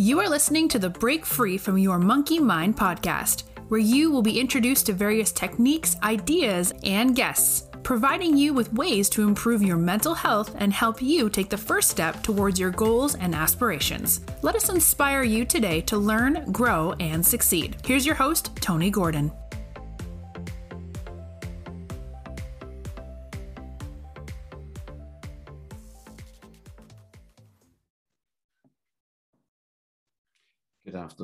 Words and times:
You 0.00 0.20
are 0.20 0.28
listening 0.28 0.68
to 0.68 0.78
the 0.78 0.90
Break 0.90 1.26
Free 1.26 1.58
from 1.58 1.76
Your 1.76 1.98
Monkey 1.98 2.38
Mind 2.38 2.76
podcast, 2.76 3.42
where 3.66 3.80
you 3.80 4.12
will 4.12 4.22
be 4.22 4.38
introduced 4.38 4.86
to 4.86 4.92
various 4.92 5.32
techniques, 5.32 5.96
ideas, 6.04 6.72
and 6.84 7.16
guests, 7.16 7.68
providing 7.82 8.36
you 8.36 8.54
with 8.54 8.72
ways 8.72 9.10
to 9.10 9.26
improve 9.26 9.60
your 9.60 9.76
mental 9.76 10.14
health 10.14 10.54
and 10.58 10.72
help 10.72 11.02
you 11.02 11.28
take 11.28 11.50
the 11.50 11.56
first 11.56 11.88
step 11.88 12.22
towards 12.22 12.60
your 12.60 12.70
goals 12.70 13.16
and 13.16 13.34
aspirations. 13.34 14.20
Let 14.42 14.54
us 14.54 14.68
inspire 14.68 15.24
you 15.24 15.44
today 15.44 15.80
to 15.80 15.98
learn, 15.98 16.52
grow, 16.52 16.92
and 17.00 17.26
succeed. 17.26 17.74
Here's 17.84 18.06
your 18.06 18.14
host, 18.14 18.54
Tony 18.60 18.90
Gordon. 18.90 19.32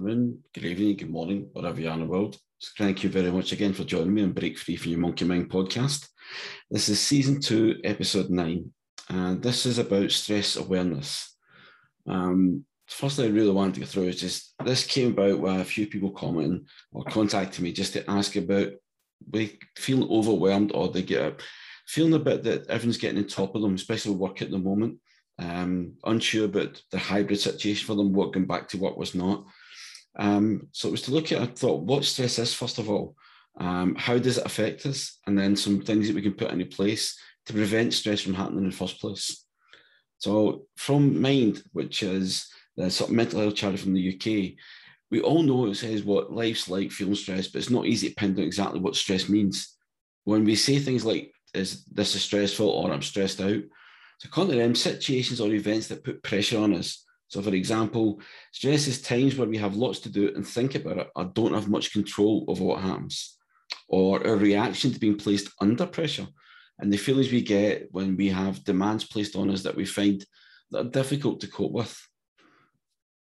Afternoon, 0.05 0.39
good 0.53 0.67
evening, 0.67 0.97
good 0.97 1.09
morning, 1.09 1.49
wherever 1.55 1.81
you 1.81 1.89
are 1.89 1.95
in 1.95 2.01
the 2.01 2.07
world. 2.07 2.37
So 2.59 2.73
thank 2.77 3.03
you 3.03 3.09
very 3.09 3.31
much 3.31 3.53
again 3.53 3.73
for 3.73 3.85
joining 3.85 4.13
me 4.13 4.23
on 4.23 4.33
Break 4.33 4.59
Free 4.59 4.77
from 4.77 4.91
Your 4.91 5.01
Monkey 5.01 5.25
Mind 5.25 5.49
podcast. 5.49 6.07
This 6.71 6.91
is 6.91 7.01
season 7.01 7.41
two, 7.41 7.77
episode 7.85 8.29
nine, 8.29 8.71
and 9.09 9.43
this 9.43 9.65
is 9.65 9.79
about 9.79 10.11
stress 10.11 10.57
awareness. 10.57 11.35
Um, 12.07 12.67
first 12.87 13.17
thing 13.17 13.31
I 13.31 13.35
really 13.35 13.51
wanted 13.51 13.75
to 13.75 13.81
go 13.81 13.87
through 13.87 14.09
is 14.09 14.21
just 14.21 14.53
this 14.63 14.87
came 14.87 15.13
about 15.13 15.41
with 15.41 15.59
a 15.59 15.65
few 15.65 15.87
people 15.87 16.11
commenting 16.11 16.67
or 16.93 17.03
contacting 17.05 17.65
me 17.65 17.73
just 17.73 17.95
to 17.95 18.11
ask 18.11 18.37
about 18.37 18.73
they 19.27 19.59
feeling 19.75 20.11
overwhelmed 20.11 20.73
or 20.75 20.89
they 20.91 21.01
get 21.01 21.41
feeling 21.87 22.13
a 22.13 22.19
bit 22.19 22.43
that 22.43 22.69
everyone's 22.69 22.99
getting 22.99 23.23
on 23.23 23.27
top 23.27 23.55
of 23.55 23.63
them, 23.63 23.75
especially 23.75 24.17
work 24.17 24.43
at 24.43 24.51
the 24.51 24.59
moment 24.59 24.99
um, 25.39 25.95
unsure 26.05 26.47
about 26.47 26.81
the 26.91 26.99
hybrid 26.99 27.41
situation 27.41 27.87
for 27.87 27.95
them, 27.95 28.13
working 28.13 28.47
back 28.47 28.69
to 28.69 28.79
work 28.79 28.97
was 28.97 29.15
not. 29.15 29.45
Um, 30.17 30.69
so 30.73 30.89
it 30.89 30.93
was 30.93 31.03
to 31.03 31.13
look 31.13 31.33
at, 31.33 31.41
I 31.41 31.47
thought, 31.47 31.83
what 31.83 32.05
stress 32.05 32.39
is, 32.39 32.55
first 32.55 32.79
of 32.79 32.89
all, 32.89 33.17
um, 33.59 33.95
how 33.95 34.19
does 34.19 34.39
it 34.39 34.47
affect 34.47 34.87
us? 34.87 35.19
And 35.27 35.39
then 35.39 35.57
some 35.57 35.81
things 35.81 36.07
that 36.07 36.15
we 36.15 36.23
can 36.23 36.35
put 36.35 36.51
into 36.51 36.67
place 36.67 37.17
to 37.47 37.53
prevent 37.53 37.95
stress 37.95 38.21
from 38.21 38.35
happening 38.35 38.65
in 38.65 38.71
the 38.71 38.77
first 38.77 39.01
place. 39.01 39.45
So 40.19 40.67
from 40.77 41.21
Mind, 41.21 41.63
which 41.73 42.03
is 42.03 42.49
the 42.77 42.91
sort 42.91 43.11
of 43.11 43.17
mental 43.17 43.41
health 43.41 43.55
charity 43.55 43.79
from 43.79 43.95
the 43.95 44.15
UK, 44.15 44.57
we 45.11 45.21
all 45.21 45.43
know 45.43 45.67
it 45.67 45.75
says 45.77 46.03
what 46.03 46.33
life's 46.33 46.69
like 46.69 46.91
feeling 46.91 47.15
stressed, 47.15 47.53
but 47.53 47.59
it's 47.61 47.71
not 47.71 47.87
easy 47.87 48.09
to 48.09 48.15
pin 48.15 48.35
down 48.35 48.45
exactly 48.45 48.81
what 48.81 48.97
stress 48.97 49.29
means. 49.29 49.77
When 50.25 50.45
we 50.45 50.57
say 50.57 50.79
things 50.79 51.05
like, 51.05 51.31
is 51.53 51.85
this 51.85 52.17
is 52.17 52.23
stressful 52.23 52.69
or 52.69 52.91
I'm 52.91 53.03
stressed 53.03 53.41
out, 53.41 53.63
so 54.19 54.29
currently 54.29 54.59
them 54.59 54.75
situations 54.75 55.41
or 55.41 55.53
events 55.53 55.89
that 55.89 56.03
put 56.03 56.23
pressure 56.23 56.59
on 56.59 56.75
us. 56.75 57.04
So 57.29 57.43
for 57.43 57.55
example, 57.55 58.21
stress 58.53 58.87
is 58.87 59.03
times 59.03 59.37
where 59.37 59.49
we 59.49 59.59
have 59.59 59.77
lots 59.77 59.99
to 60.01 60.09
do 60.09 60.33
and 60.35 60.47
think 60.47 60.75
about 60.75 60.99
it 60.99 61.11
or 61.17 61.25
don't 61.25 61.55
have 61.55 61.69
much 61.69 61.93
control 61.93 62.45
over 62.49 62.65
what 62.65 62.81
happens. 62.81 63.37
Or 63.89 64.21
a 64.23 64.37
reaction 64.37 64.93
to 64.93 65.01
being 65.01 65.17
placed 65.17 65.51
under 65.61 65.87
pressure 65.87 66.27
and 66.79 66.93
the 66.93 66.97
feelings 66.97 67.31
we 67.31 67.43
get 67.43 67.89
when 67.93 68.17
we 68.17 68.29
have 68.29 68.65
demands 68.65 69.05
placed 69.05 69.37
on 69.37 69.51
us 69.51 69.63
that 69.63 69.77
we 69.77 69.85
find 69.85 70.25
that 70.71 70.87
are 70.87 70.91
difficult 70.91 71.41
to 71.41 71.49
cope 71.49 71.73
with. 71.73 71.97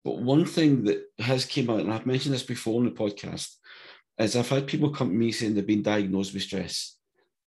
But 0.04 0.22
one 0.22 0.44
thing 0.44 0.84
that 0.84 1.02
has 1.18 1.44
came 1.44 1.70
out, 1.70 1.80
and 1.80 1.92
I've 1.92 2.06
mentioned 2.06 2.34
this 2.34 2.42
before 2.42 2.80
in 2.80 2.86
the 2.86 2.90
podcast, 2.92 3.54
is 4.18 4.36
I've 4.36 4.48
had 4.48 4.66
people 4.66 4.90
come 4.90 5.10
to 5.10 5.14
me 5.14 5.32
saying 5.32 5.54
they've 5.54 5.66
been 5.66 5.82
diagnosed 5.82 6.34
with 6.34 6.42
stress. 6.42 6.96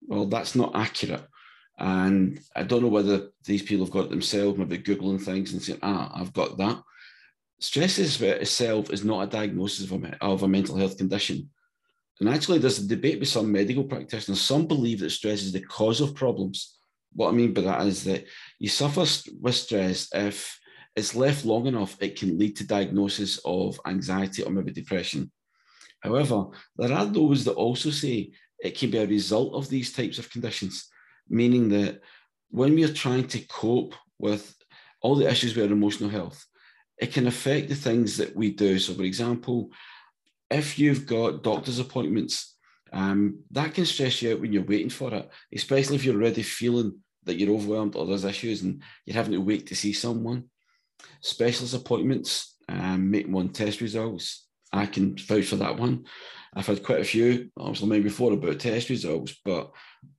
Well, 0.04 0.26
that's 0.26 0.56
not 0.56 0.76
accurate. 0.76 1.26
And 1.82 2.40
I 2.56 2.62
don't 2.62 2.84
know 2.84 2.90
whether 2.90 3.30
these 3.44 3.64
people 3.64 3.84
have 3.86 3.94
got 3.94 4.06
it 4.06 4.12
themselves, 4.12 4.56
maybe 4.56 4.78
Googling 4.78 5.20
things 5.20 5.52
and 5.52 5.62
saying, 5.62 5.80
ah, 5.82 6.12
I've 6.14 6.32
got 6.32 6.56
that. 6.58 6.80
Stress 7.60 7.98
itself 7.98 8.92
is 8.92 9.04
not 9.04 9.24
a 9.24 9.28
diagnosis 9.28 9.90
of 9.90 10.04
a, 10.04 10.16
of 10.22 10.44
a 10.44 10.48
mental 10.48 10.78
health 10.78 10.96
condition. 10.96 11.50
And 12.20 12.30
actually, 12.30 12.60
there's 12.60 12.78
a 12.78 12.88
debate 12.88 13.20
with 13.20 13.30
some 13.30 13.52
medical 13.52 13.84
practitioners. 13.84 14.42
Some 14.42 14.68
believe 14.68 15.00
that 15.00 15.10
stress 15.10 15.42
is 15.42 15.54
the 15.54 15.62
cause 15.62 16.02
of 16.02 16.14
problems. 16.14 16.78
What 17.14 17.30
I 17.30 17.32
mean 17.32 17.52
by 17.52 17.62
that 17.62 17.88
is 17.88 18.04
that 18.04 18.26
you 18.60 18.70
suffer 18.70 19.06
with 19.42 19.56
stress 19.56 20.08
if 20.14 20.60
it's 20.96 21.16
left 21.16 21.46
long 21.46 21.66
enough, 21.66 21.98
it 22.00 22.16
can 22.16 22.38
lead 22.38 22.58
to 22.58 22.68
diagnosis 22.68 23.40
of 23.44 23.80
anxiety 23.88 24.44
or 24.44 24.52
maybe 24.52 24.72
depression. 24.72 25.32
However, 26.02 26.46
there 26.78 26.94
are 26.94 27.06
those 27.08 27.44
that 27.46 27.54
also 27.54 27.90
say 27.90 28.34
it 28.60 28.78
can 28.78 28.92
be 28.92 29.00
a 29.00 29.08
result 29.08 29.56
of 29.56 29.68
these 29.68 29.92
types 29.92 30.20
of 30.20 30.30
conditions 30.30 30.91
meaning 31.32 31.70
that 31.70 32.02
when 32.50 32.76
we 32.76 32.84
are 32.84 32.94
trying 32.94 33.28
to 33.30 33.40
cope 33.48 33.96
with 34.20 34.56
all 35.02 35.16
the 35.16 35.30
issues 35.30 35.56
with 35.56 35.66
our 35.66 35.74
emotional 35.74 36.10
health, 36.10 36.46
it 36.98 37.14
can 37.14 37.28
affect 37.28 37.70
the 37.70 37.76
things 37.76 38.18
that 38.18 38.36
we 38.36 38.52
do. 38.52 38.78
So, 38.78 38.94
for 38.94 39.04
example, 39.04 39.72
if 40.50 40.78
you've 40.78 41.08
got 41.08 41.44
doctor's 41.44 41.80
appointments, 41.80 42.56
um, 42.94 43.40
that 43.52 43.74
can 43.74 43.86
stress 43.86 44.22
you 44.22 44.34
out 44.34 44.42
when 44.42 44.52
you're 44.52 44.64
waiting 44.64 44.90
for 44.90 45.14
it, 45.14 45.30
especially 45.54 45.96
if 45.96 46.04
you're 46.04 46.16
already 46.16 46.44
feeling 46.44 47.00
that 47.24 47.36
you're 47.36 47.56
overwhelmed 47.56 47.96
or 47.96 48.06
there's 48.06 48.26
issues 48.26 48.62
and 48.62 48.82
you're 49.06 49.16
having 49.16 49.32
to 49.32 49.42
wait 49.42 49.68
to 49.68 49.76
see 49.76 49.94
someone. 49.94 50.46
Specialist 51.22 51.74
appointments, 51.74 52.56
um, 52.68 53.10
make 53.10 53.28
one 53.28 53.50
test 53.50 53.82
results. 53.82 54.48
I 54.74 54.86
can 54.86 55.18
vouch 55.18 55.46
for 55.46 55.58
that 55.58 55.78
one. 55.78 56.06
I've 56.54 56.68
had 56.68 56.84
quite 56.84 57.00
a 57.00 57.06
few, 57.06 57.50
obviously, 57.58 57.88
maybe 57.88 58.04
before 58.04 58.34
about 58.34 58.60
test 58.60 58.90
results, 58.90 59.36
but 59.46 59.72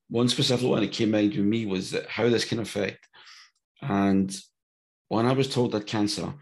one 0.09 0.29
specific 0.29 0.69
one 0.69 0.83
that 0.83 0.93
came 0.93 1.15
out 1.15 1.23
with 1.23 1.39
me 1.39 1.67
was 1.67 1.91
that 1.91 2.09
how 2.09 2.29
this 2.29 2.45
can 2.45 2.61
affect. 2.61 3.07
And 3.81 4.35
when 5.09 5.27
I 5.27 5.33
was 5.33 5.49
told 5.49 5.73
that 5.73 5.87
cancer, 5.87 6.33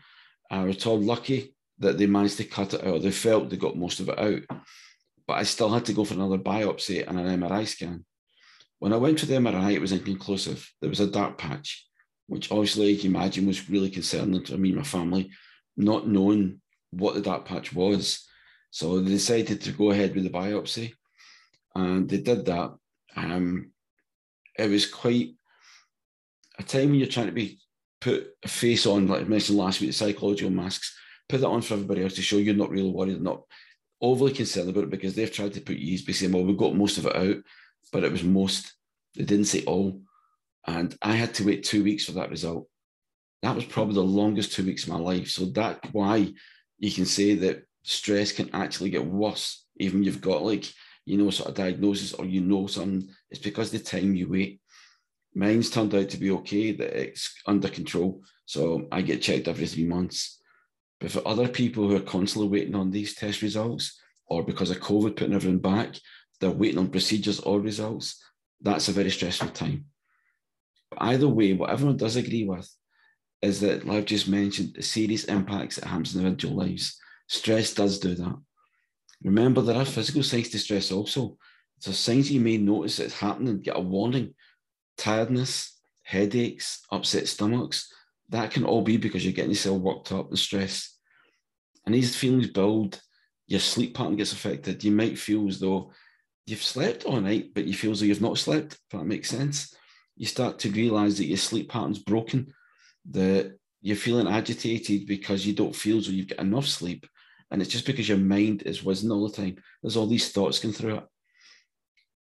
I 0.50 0.64
was 0.64 0.76
told 0.76 1.04
lucky 1.04 1.54
that 1.78 1.98
they 1.98 2.06
managed 2.06 2.36
to 2.36 2.44
cut 2.44 2.74
it 2.74 2.84
out. 2.84 3.02
They 3.02 3.10
felt 3.10 3.50
they 3.50 3.56
got 3.56 3.76
most 3.76 4.00
of 4.00 4.08
it 4.08 4.18
out. 4.18 4.42
But 5.26 5.34
I 5.34 5.44
still 5.44 5.70
had 5.70 5.84
to 5.86 5.92
go 5.92 6.04
for 6.04 6.14
another 6.14 6.38
biopsy 6.38 7.06
and 7.06 7.18
an 7.18 7.40
MRI 7.40 7.66
scan. 7.66 8.04
When 8.80 8.92
I 8.92 8.96
went 8.96 9.18
to 9.20 9.26
the 9.26 9.34
MRI, 9.34 9.72
it 9.72 9.80
was 9.80 9.92
inconclusive. 9.92 10.68
There 10.80 10.90
was 10.90 11.00
a 11.00 11.06
dark 11.06 11.38
patch, 11.38 11.86
which 12.26 12.50
obviously 12.50 12.92
you 12.92 12.98
can 12.98 13.14
imagine 13.14 13.46
was 13.46 13.70
really 13.70 13.90
concerning 13.90 14.42
to 14.44 14.58
me 14.58 14.70
and 14.70 14.78
my 14.78 14.84
family, 14.84 15.30
not 15.76 16.08
knowing 16.08 16.60
what 16.90 17.14
the 17.14 17.20
dark 17.20 17.44
patch 17.44 17.72
was. 17.72 18.26
So 18.70 19.00
they 19.00 19.10
decided 19.10 19.60
to 19.62 19.72
go 19.72 19.90
ahead 19.90 20.14
with 20.14 20.24
the 20.24 20.30
biopsy. 20.30 20.94
And 21.74 22.08
they 22.08 22.18
did 22.18 22.46
that. 22.46 22.74
Um, 23.16 23.72
it 24.58 24.70
was 24.70 24.86
quite 24.86 25.34
a 26.58 26.62
time 26.62 26.90
when 26.90 26.98
you're 26.98 27.08
trying 27.08 27.26
to 27.26 27.32
be 27.32 27.58
put 28.00 28.28
a 28.42 28.48
face 28.48 28.86
on, 28.86 29.08
like 29.08 29.22
I 29.22 29.24
mentioned 29.24 29.58
last 29.58 29.80
week, 29.80 29.90
the 29.90 29.94
psychological 29.94 30.50
masks, 30.50 30.96
put 31.28 31.40
that 31.40 31.48
on 31.48 31.62
for 31.62 31.74
everybody 31.74 32.02
else 32.02 32.14
to 32.14 32.22
show 32.22 32.36
you're 32.36 32.54
not 32.54 32.70
really 32.70 32.90
worried, 32.90 33.20
not 33.20 33.42
overly 34.00 34.32
concerned 34.32 34.68
about 34.70 34.84
it 34.84 34.90
because 34.90 35.14
they've 35.14 35.32
tried 35.32 35.52
to 35.54 35.60
put 35.60 35.76
you 35.76 35.98
by 36.04 36.12
saying, 36.12 36.32
well, 36.32 36.44
we 36.44 36.54
got 36.54 36.74
most 36.74 36.98
of 36.98 37.06
it 37.06 37.16
out, 37.16 37.36
but 37.92 38.04
it 38.04 38.12
was 38.12 38.24
most. 38.24 38.72
They 39.14 39.24
didn't 39.24 39.46
say 39.46 39.64
all. 39.64 40.00
And 40.66 40.96
I 41.02 41.12
had 41.12 41.34
to 41.34 41.44
wait 41.44 41.64
two 41.64 41.84
weeks 41.84 42.04
for 42.04 42.12
that 42.12 42.30
result. 42.30 42.68
That 43.42 43.54
was 43.54 43.64
probably 43.64 43.94
the 43.94 44.02
longest 44.02 44.52
two 44.52 44.64
weeks 44.64 44.84
of 44.84 44.90
my 44.90 44.98
life. 44.98 45.28
So 45.28 45.46
that's 45.46 45.92
why 45.92 46.32
you 46.80 46.90
can 46.90 47.06
say 47.06 47.34
that 47.36 47.62
stress 47.84 48.32
can 48.32 48.50
actually 48.52 48.90
get 48.90 49.06
worse, 49.06 49.66
even 49.76 50.02
you've 50.02 50.20
got 50.20 50.42
like 50.42 50.66
you 51.10 51.16
know, 51.16 51.30
sort 51.30 51.48
of 51.48 51.56
diagnosis 51.56 52.14
or 52.14 52.24
you 52.24 52.40
know 52.40 52.66
something, 52.66 53.08
it's 53.30 53.40
because 53.40 53.70
the 53.70 53.78
time 53.78 54.14
you 54.14 54.28
wait. 54.28 54.60
Mine's 55.34 55.70
turned 55.70 55.94
out 55.94 56.08
to 56.08 56.16
be 56.16 56.30
okay, 56.30 56.72
that 56.72 57.00
it's 57.00 57.34
under 57.46 57.68
control. 57.68 58.22
So 58.46 58.86
I 58.92 59.02
get 59.02 59.22
checked 59.22 59.48
every 59.48 59.66
three 59.66 59.86
months. 59.86 60.40
But 61.00 61.10
for 61.10 61.26
other 61.26 61.48
people 61.48 61.88
who 61.88 61.96
are 61.96 62.00
constantly 62.00 62.48
waiting 62.48 62.74
on 62.76 62.90
these 62.90 63.14
test 63.14 63.42
results, 63.42 64.00
or 64.26 64.44
because 64.44 64.70
of 64.70 64.78
COVID 64.78 65.16
putting 65.16 65.34
everything 65.34 65.58
back, 65.58 65.96
they're 66.40 66.50
waiting 66.50 66.78
on 66.78 66.90
procedures 66.90 67.40
or 67.40 67.60
results, 67.60 68.22
that's 68.60 68.88
a 68.88 68.92
very 68.92 69.10
stressful 69.10 69.48
time. 69.48 69.86
But 70.90 71.02
either 71.02 71.28
way, 71.28 71.54
what 71.54 71.70
everyone 71.70 71.96
does 71.96 72.16
agree 72.16 72.44
with 72.44 72.68
is 73.42 73.60
that, 73.60 73.88
I've 73.88 74.04
just 74.04 74.28
mentioned, 74.28 74.74
the 74.74 74.82
serious 74.82 75.24
impacts 75.24 75.78
it 75.78 75.84
has 75.84 76.14
in 76.14 76.20
individual 76.20 76.56
lives. 76.56 76.98
Stress 77.28 77.74
does 77.74 77.98
do 77.98 78.14
that. 78.14 78.36
Remember, 79.22 79.60
there 79.60 79.76
are 79.76 79.84
physical 79.84 80.22
signs 80.22 80.48
to 80.50 80.58
stress 80.58 80.92
also. 80.92 81.36
So 81.78 81.92
signs 81.92 82.30
you 82.30 82.40
may 82.40 82.58
notice 82.58 82.98
it's 82.98 83.18
happening, 83.18 83.60
get 83.60 83.76
a 83.76 83.80
warning. 83.80 84.34
Tiredness, 84.98 85.78
headaches, 86.02 86.82
upset 86.90 87.28
stomachs, 87.28 87.92
that 88.28 88.50
can 88.50 88.64
all 88.64 88.82
be 88.82 88.96
because 88.96 89.24
you're 89.24 89.32
getting 89.32 89.50
yourself 89.50 89.80
worked 89.80 90.12
up 90.12 90.28
and 90.28 90.38
stressed. 90.38 90.98
And 91.86 91.94
these 91.94 92.16
feelings 92.16 92.48
build, 92.48 93.00
your 93.46 93.60
sleep 93.60 93.94
pattern 93.94 94.16
gets 94.16 94.32
affected. 94.32 94.84
You 94.84 94.92
might 94.92 95.18
feel 95.18 95.48
as 95.48 95.58
though 95.58 95.92
you've 96.46 96.62
slept 96.62 97.04
all 97.04 97.20
night, 97.20 97.52
but 97.54 97.64
you 97.64 97.74
feel 97.74 97.92
as 97.92 98.00
though 98.00 98.06
you've 98.06 98.20
not 98.20 98.38
slept, 98.38 98.74
if 98.74 98.80
that 98.90 99.04
makes 99.04 99.30
sense. 99.30 99.74
You 100.16 100.26
start 100.26 100.58
to 100.60 100.70
realize 100.70 101.16
that 101.18 101.26
your 101.26 101.38
sleep 101.38 101.70
pattern's 101.70 101.98
broken, 101.98 102.52
that 103.10 103.56
you're 103.80 103.96
feeling 103.96 104.28
agitated 104.28 105.06
because 105.06 105.46
you 105.46 105.54
don't 105.54 105.74
feel 105.74 106.00
though 106.00 106.10
you've 106.10 106.28
got 106.28 106.38
enough 106.40 106.66
sleep 106.66 107.06
and 107.50 107.60
it's 107.60 107.70
just 107.70 107.86
because 107.86 108.08
your 108.08 108.18
mind 108.18 108.62
is 108.62 108.84
whizzing 108.84 109.10
all 109.10 109.28
the 109.28 109.36
time. 109.36 109.56
There's 109.82 109.96
all 109.96 110.06
these 110.06 110.30
thoughts 110.30 110.60
going 110.60 110.74
through 110.74 110.98
it. 110.98 111.04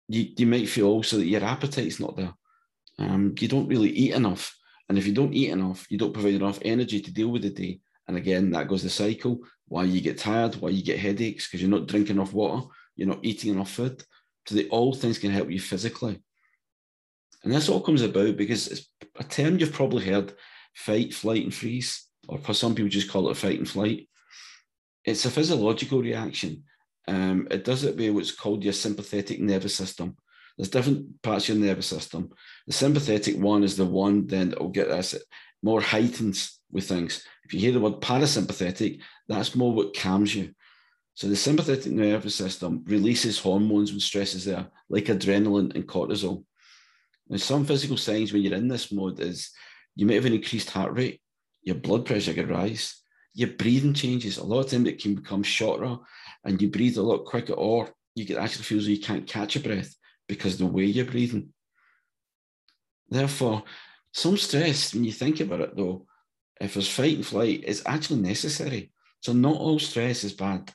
You, 0.08 0.28
you 0.38 0.46
might 0.46 0.68
feel 0.68 0.86
also 0.86 1.18
that 1.18 1.26
your 1.26 1.44
appetite's 1.44 2.00
not 2.00 2.16
there. 2.16 2.32
Um, 2.98 3.34
you 3.38 3.46
don't 3.46 3.68
really 3.68 3.90
eat 3.90 4.14
enough. 4.14 4.56
And 4.88 4.96
if 4.96 5.06
you 5.06 5.12
don't 5.12 5.34
eat 5.34 5.50
enough, 5.50 5.86
you 5.90 5.98
don't 5.98 6.14
provide 6.14 6.34
enough 6.34 6.58
energy 6.62 7.00
to 7.00 7.12
deal 7.12 7.28
with 7.28 7.42
the 7.42 7.50
day. 7.50 7.80
And 8.06 8.16
again, 8.16 8.50
that 8.52 8.68
goes 8.68 8.82
the 8.82 8.88
cycle. 8.88 9.40
Why 9.66 9.84
you 9.84 10.00
get 10.00 10.16
tired, 10.16 10.56
why 10.56 10.70
you 10.70 10.82
get 10.82 10.98
headaches, 10.98 11.46
because 11.46 11.60
you're 11.60 11.70
not 11.70 11.86
drinking 11.86 12.16
enough 12.16 12.32
water, 12.32 12.66
you're 12.96 13.08
not 13.08 13.22
eating 13.22 13.52
enough 13.52 13.70
food. 13.70 14.02
So 14.46 14.54
the 14.54 14.66
all 14.70 14.94
things 14.94 15.18
can 15.18 15.30
help 15.30 15.50
you 15.50 15.60
physically. 15.60 16.22
And 17.44 17.52
this 17.52 17.68
all 17.68 17.82
comes 17.82 18.00
about 18.00 18.38
because 18.38 18.68
it's 18.68 18.90
a 19.16 19.24
term 19.24 19.58
you've 19.58 19.74
probably 19.74 20.06
heard 20.06 20.32
fight, 20.74 21.14
flight, 21.14 21.44
and 21.44 21.54
freeze, 21.54 22.06
or 22.28 22.38
some 22.54 22.74
people 22.74 22.88
just 22.88 23.10
call 23.10 23.30
it 23.30 23.36
fight 23.36 23.58
and 23.58 23.68
flight. 23.68 24.08
It's 25.04 25.24
a 25.24 25.30
physiological 25.30 26.00
reaction. 26.00 26.64
Um, 27.06 27.48
it 27.50 27.64
does 27.64 27.84
it 27.84 27.96
by 27.96 28.10
what's 28.10 28.32
called 28.32 28.62
your 28.62 28.74
sympathetic 28.74 29.40
nervous 29.40 29.74
system. 29.74 30.16
There's 30.56 30.68
different 30.68 31.22
parts 31.22 31.48
of 31.48 31.56
your 31.56 31.66
nervous 31.66 31.86
system. 31.86 32.30
The 32.66 32.72
sympathetic 32.72 33.36
one 33.38 33.62
is 33.62 33.76
the 33.76 33.86
one 33.86 34.26
then 34.26 34.50
that 34.50 34.60
will 34.60 34.68
get 34.68 34.90
us 34.90 35.14
more 35.62 35.80
heightened 35.80 36.38
with 36.70 36.88
things. 36.88 37.24
If 37.44 37.54
you 37.54 37.60
hear 37.60 37.72
the 37.72 37.80
word 37.80 38.00
parasympathetic, 38.00 39.00
that's 39.28 39.54
more 39.54 39.72
what 39.72 39.96
calms 39.96 40.34
you. 40.34 40.54
So 41.14 41.28
the 41.28 41.36
sympathetic 41.36 41.90
nervous 41.92 42.34
system 42.34 42.84
releases 42.86 43.38
hormones 43.38 43.90
when 43.90 44.00
stress 44.00 44.34
is 44.34 44.44
there, 44.44 44.68
like 44.88 45.06
adrenaline 45.06 45.74
and 45.74 45.86
cortisol. 45.86 46.44
Now, 47.28 47.38
some 47.38 47.64
physical 47.64 47.96
signs 47.96 48.32
when 48.32 48.42
you're 48.42 48.54
in 48.54 48.68
this 48.68 48.92
mode 48.92 49.18
is 49.20 49.50
you 49.98 50.06
might 50.06 50.14
have 50.14 50.26
an 50.26 50.32
increased 50.32 50.70
heart 50.70 50.92
rate, 50.92 51.20
your 51.62 51.74
blood 51.74 52.06
pressure 52.06 52.32
can 52.32 52.46
rise, 52.46 53.02
your 53.34 53.48
breathing 53.48 53.94
changes. 53.94 54.38
A 54.38 54.44
lot 54.44 54.60
of 54.60 54.70
time 54.70 54.86
it 54.86 55.02
can 55.02 55.16
become 55.16 55.42
shorter 55.42 55.96
and 56.44 56.62
you 56.62 56.70
breathe 56.70 56.96
a 56.98 57.02
lot 57.02 57.24
quicker, 57.24 57.54
or 57.54 57.90
you 58.14 58.24
can 58.24 58.36
actually 58.36 58.62
feel 58.62 58.78
as 58.78 58.84
though 58.84 58.92
you 58.92 59.00
can't 59.00 59.26
catch 59.26 59.56
a 59.56 59.60
breath 59.60 59.92
because 60.28 60.56
the 60.56 60.66
way 60.66 60.84
you're 60.84 61.04
breathing. 61.04 61.48
Therefore, 63.08 63.64
some 64.12 64.36
stress, 64.36 64.94
when 64.94 65.02
you 65.02 65.10
think 65.10 65.40
about 65.40 65.62
it 65.62 65.76
though, 65.76 66.06
if 66.60 66.74
there's 66.74 66.88
fight 66.88 67.16
and 67.16 67.26
flight, 67.26 67.64
is 67.64 67.82
actually 67.84 68.20
necessary. 68.20 68.92
So 69.18 69.32
not 69.32 69.56
all 69.56 69.80
stress 69.80 70.22
is 70.22 70.32
bad. 70.32 70.72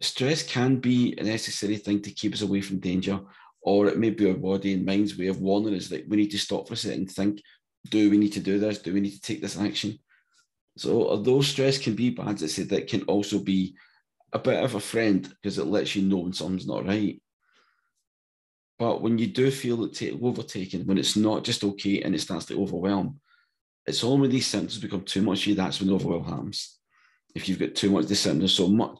Stress 0.00 0.42
can 0.42 0.80
be 0.80 1.14
a 1.18 1.22
necessary 1.22 1.76
thing 1.76 2.02
to 2.02 2.10
keep 2.10 2.32
us 2.32 2.42
away 2.42 2.62
from 2.62 2.80
danger, 2.80 3.20
or 3.62 3.86
it 3.86 3.96
may 3.96 4.10
be 4.10 4.28
our 4.28 4.34
body 4.34 4.74
and 4.74 4.84
mind's 4.84 5.16
way 5.16 5.28
of 5.28 5.40
warning 5.40 5.76
us 5.76 5.86
that 5.88 6.08
we 6.08 6.16
need 6.16 6.32
to 6.32 6.38
stop 6.38 6.66
for 6.66 6.74
a 6.74 6.76
second 6.76 6.98
and 6.98 7.10
think, 7.12 7.40
do 7.88 8.10
we 8.10 8.18
need 8.18 8.32
to 8.32 8.40
do 8.40 8.58
this? 8.58 8.78
Do 8.78 8.92
we 8.92 9.00
need 9.00 9.12
to 9.12 9.20
take 9.20 9.40
this 9.40 9.58
action? 9.58 9.98
So 10.76 11.08
although 11.08 11.42
stress 11.42 11.78
can 11.78 11.94
be 11.94 12.10
bad, 12.10 12.42
I 12.42 12.46
said 12.46 12.68
that 12.70 12.88
can 12.88 13.02
also 13.02 13.38
be 13.38 13.76
a 14.32 14.38
bit 14.38 14.62
of 14.62 14.74
a 14.74 14.80
friend 14.80 15.22
because 15.22 15.58
it 15.58 15.66
lets 15.66 15.94
you 15.94 16.02
know 16.02 16.18
when 16.18 16.32
something's 16.32 16.66
not 16.66 16.86
right. 16.86 17.20
But 18.78 19.00
when 19.00 19.18
you 19.18 19.28
do 19.28 19.50
feel 19.50 19.84
it 19.84 19.94
take, 19.94 20.20
overtaken, 20.20 20.84
when 20.86 20.98
it's 20.98 21.14
not 21.14 21.44
just 21.44 21.62
okay 21.62 22.02
and 22.02 22.14
it 22.14 22.20
starts 22.20 22.46
to 22.46 22.60
overwhelm, 22.60 23.20
it's 23.86 24.02
all 24.02 24.18
when 24.18 24.30
these 24.30 24.48
symptoms 24.48 24.78
become 24.78 25.02
too 25.02 25.22
much 25.22 25.46
you, 25.46 25.54
that's 25.54 25.80
when 25.80 25.92
overwhelm 25.92 26.24
happens. 26.24 26.78
If 27.36 27.48
you've 27.48 27.60
got 27.60 27.76
too 27.76 27.90
much 27.90 28.06
the 28.06 28.16
symptoms, 28.16 28.54
so 28.54 28.66
much, 28.66 28.98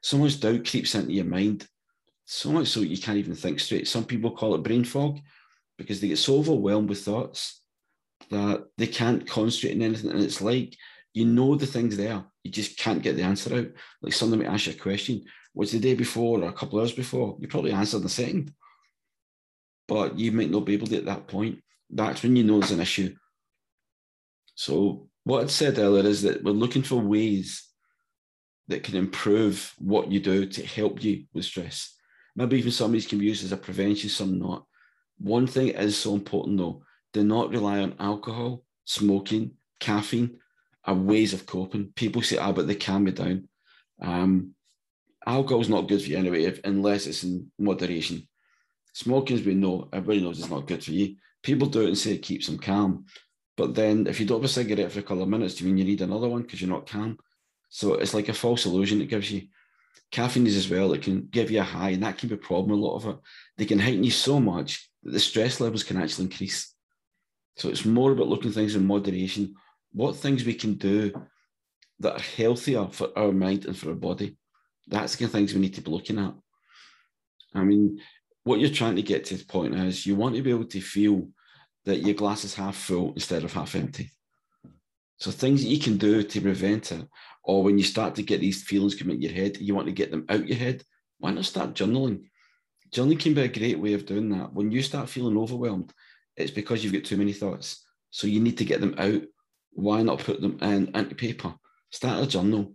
so 0.00 0.18
much 0.18 0.40
doubt 0.40 0.68
creeps 0.68 0.96
into 0.96 1.12
your 1.12 1.26
mind, 1.26 1.68
so 2.24 2.50
much 2.50 2.68
so 2.68 2.80
you 2.80 2.98
can't 2.98 3.18
even 3.18 3.34
think 3.36 3.60
straight. 3.60 3.86
Some 3.86 4.04
people 4.04 4.32
call 4.32 4.54
it 4.56 4.62
brain 4.64 4.84
fog 4.84 5.20
because 5.78 6.00
they 6.00 6.08
get 6.08 6.18
so 6.18 6.38
overwhelmed 6.38 6.88
with 6.88 7.04
thoughts 7.04 7.60
that 8.30 8.66
they 8.78 8.86
can't 8.86 9.26
concentrate 9.26 9.74
on 9.74 9.82
anything. 9.82 10.10
And 10.10 10.20
it's 10.20 10.40
like 10.40 10.76
you 11.12 11.24
know 11.24 11.54
the 11.54 11.66
thing's 11.66 11.96
there, 11.96 12.24
you 12.42 12.50
just 12.50 12.76
can't 12.76 13.02
get 13.02 13.16
the 13.16 13.22
answer 13.22 13.54
out. 13.54 13.68
Like 14.02 14.12
somebody 14.12 14.42
might 14.42 14.52
ask 14.52 14.66
you 14.66 14.72
a 14.72 14.76
question, 14.76 15.24
was 15.54 15.70
the 15.70 15.78
day 15.78 15.94
before 15.94 16.40
or 16.40 16.48
a 16.48 16.52
couple 16.52 16.78
of 16.78 16.82
hours 16.82 16.92
before? 16.92 17.36
You 17.40 17.48
probably 17.48 17.72
answered 17.72 18.00
in 18.00 18.06
a 18.06 18.08
second 18.08 18.52
but 19.86 20.18
you 20.18 20.32
might 20.32 20.50
not 20.50 20.64
be 20.64 20.74
able 20.74 20.86
to 20.88 20.96
at 20.96 21.04
that 21.06 21.26
point. 21.26 21.62
That's 21.90 22.22
when 22.22 22.36
you 22.36 22.44
know 22.44 22.58
there's 22.58 22.70
an 22.70 22.80
issue. 22.80 23.14
So 24.54 25.08
what 25.24 25.44
I 25.44 25.46
said 25.48 25.78
earlier 25.78 26.06
is 26.06 26.22
that 26.22 26.42
we're 26.42 26.52
looking 26.52 26.82
for 26.82 26.96
ways 26.96 27.68
that 28.68 28.82
can 28.82 28.96
improve 28.96 29.74
what 29.78 30.10
you 30.10 30.20
do 30.20 30.46
to 30.46 30.66
help 30.66 31.04
you 31.04 31.24
with 31.34 31.44
stress. 31.44 31.94
Maybe 32.34 32.58
even 32.58 32.72
some 32.72 32.86
of 32.86 32.92
these 32.92 33.06
can 33.06 33.18
be 33.18 33.26
used 33.26 33.44
as 33.44 33.52
a 33.52 33.56
prevention, 33.56 34.08
some 34.08 34.38
not. 34.38 34.64
One 35.18 35.46
thing 35.46 35.68
is 35.68 35.96
so 35.96 36.14
important 36.14 36.58
though, 36.58 36.82
do 37.14 37.24
not 37.24 37.50
rely 37.50 37.78
on 37.78 37.94
alcohol, 37.98 38.64
smoking, 38.84 39.52
caffeine 39.80 40.38
are 40.84 40.94
ways 40.94 41.32
of 41.32 41.46
coping. 41.46 41.92
People 41.94 42.20
say, 42.20 42.36
ah, 42.36 42.52
but 42.52 42.66
they 42.66 42.74
calm 42.74 43.04
me 43.04 43.12
down. 43.12 43.48
Um, 44.02 44.54
alcohol's 45.26 45.68
not 45.68 45.88
good 45.88 46.02
for 46.02 46.10
you 46.10 46.18
anyway, 46.18 46.60
unless 46.64 47.06
it's 47.06 47.24
in 47.24 47.50
moderation. 47.58 48.28
Smoking, 48.92 49.38
as 49.38 49.46
we 49.46 49.54
know, 49.54 49.88
everybody 49.92 50.22
knows 50.22 50.38
it's 50.38 50.50
not 50.50 50.66
good 50.66 50.84
for 50.84 50.90
you. 50.90 51.16
People 51.42 51.68
do 51.68 51.82
it 51.82 51.88
and 51.88 51.98
say 51.98 52.12
it 52.12 52.22
keeps 52.22 52.46
them 52.46 52.58
calm. 52.58 53.06
But 53.56 53.74
then 53.74 54.06
if 54.08 54.18
you 54.18 54.26
have 54.26 54.44
a 54.44 54.48
cigarette 54.48 54.90
for 54.90 54.98
a 54.98 55.02
couple 55.02 55.22
of 55.22 55.28
minutes, 55.28 55.54
do 55.54 55.64
you 55.64 55.70
mean 55.70 55.78
you 55.78 55.84
need 55.84 56.02
another 56.02 56.28
one 56.28 56.42
because 56.42 56.60
you're 56.60 56.70
not 56.70 56.88
calm? 56.88 57.18
So 57.68 57.94
it's 57.94 58.14
like 58.14 58.28
a 58.28 58.34
false 58.34 58.66
illusion 58.66 59.00
it 59.00 59.08
gives 59.08 59.30
you. 59.30 59.48
Caffeine 60.10 60.46
is 60.46 60.56
as 60.56 60.68
well, 60.68 60.92
it 60.92 61.02
can 61.02 61.28
give 61.30 61.50
you 61.50 61.60
a 61.60 61.64
high, 61.64 61.90
and 61.90 62.02
that 62.02 62.18
can 62.18 62.28
be 62.28 62.34
a 62.34 62.38
problem, 62.38 62.72
a 62.72 62.82
lot 62.82 62.96
of 62.96 63.06
it. 63.06 63.16
They 63.56 63.64
can 63.64 63.78
heighten 63.78 64.04
you 64.04 64.10
so 64.10 64.40
much 64.40 64.90
that 65.02 65.12
the 65.12 65.20
stress 65.20 65.60
levels 65.60 65.84
can 65.84 65.96
actually 65.96 66.24
increase. 66.24 66.73
So 67.56 67.68
it's 67.68 67.84
more 67.84 68.12
about 68.12 68.28
looking 68.28 68.52
things 68.52 68.74
in 68.74 68.86
moderation, 68.86 69.54
what 69.92 70.16
things 70.16 70.44
we 70.44 70.54
can 70.54 70.74
do 70.74 71.12
that 72.00 72.14
are 72.14 72.22
healthier 72.36 72.88
for 72.88 73.16
our 73.16 73.32
mind 73.32 73.66
and 73.66 73.76
for 73.76 73.90
our 73.90 73.94
body. 73.94 74.36
That's 74.88 75.12
the 75.12 75.18
kind 75.18 75.28
of 75.28 75.32
things 75.32 75.54
we 75.54 75.60
need 75.60 75.74
to 75.74 75.80
be 75.80 75.90
looking 75.90 76.18
at. 76.18 76.34
I 77.54 77.62
mean, 77.62 78.00
what 78.42 78.60
you're 78.60 78.70
trying 78.70 78.96
to 78.96 79.02
get 79.02 79.24
to 79.26 79.36
the 79.36 79.44
point 79.44 79.74
is 79.74 80.04
you 80.04 80.16
want 80.16 80.34
to 80.34 80.42
be 80.42 80.50
able 80.50 80.66
to 80.66 80.80
feel 80.80 81.28
that 81.84 82.02
your 82.02 82.14
glass 82.14 82.44
is 82.44 82.54
half 82.54 82.76
full 82.76 83.12
instead 83.14 83.44
of 83.44 83.52
half 83.52 83.74
empty. 83.74 84.10
So 85.18 85.30
things 85.30 85.62
that 85.62 85.68
you 85.68 85.78
can 85.78 85.96
do 85.96 86.22
to 86.22 86.40
prevent 86.40 86.90
it, 86.92 87.06
or 87.44 87.62
when 87.62 87.78
you 87.78 87.84
start 87.84 88.16
to 88.16 88.22
get 88.22 88.40
these 88.40 88.64
feelings 88.64 88.94
come 88.94 89.10
in 89.10 89.22
your 89.22 89.32
head, 89.32 89.58
you 89.58 89.74
want 89.74 89.86
to 89.86 89.92
get 89.92 90.10
them 90.10 90.24
out 90.28 90.48
your 90.48 90.58
head. 90.58 90.82
Why 91.18 91.30
not 91.30 91.44
start 91.44 91.74
journaling? 91.74 92.24
Journaling 92.92 93.20
can 93.20 93.34
be 93.34 93.42
a 93.42 93.48
great 93.48 93.78
way 93.78 93.94
of 93.94 94.06
doing 94.06 94.28
that. 94.30 94.52
When 94.52 94.72
you 94.72 94.82
start 94.82 95.08
feeling 95.08 95.38
overwhelmed, 95.38 95.92
it's 96.36 96.50
because 96.50 96.82
you've 96.82 96.92
got 96.92 97.04
too 97.04 97.16
many 97.16 97.32
thoughts. 97.32 97.84
So 98.10 98.26
you 98.26 98.40
need 98.40 98.58
to 98.58 98.64
get 98.64 98.80
them 98.80 98.94
out. 98.98 99.22
Why 99.72 100.02
not 100.02 100.20
put 100.20 100.40
them 100.40 100.58
in 100.62 100.94
into 100.94 101.14
paper? 101.14 101.54
Start 101.90 102.22
a 102.22 102.26
journal. 102.26 102.74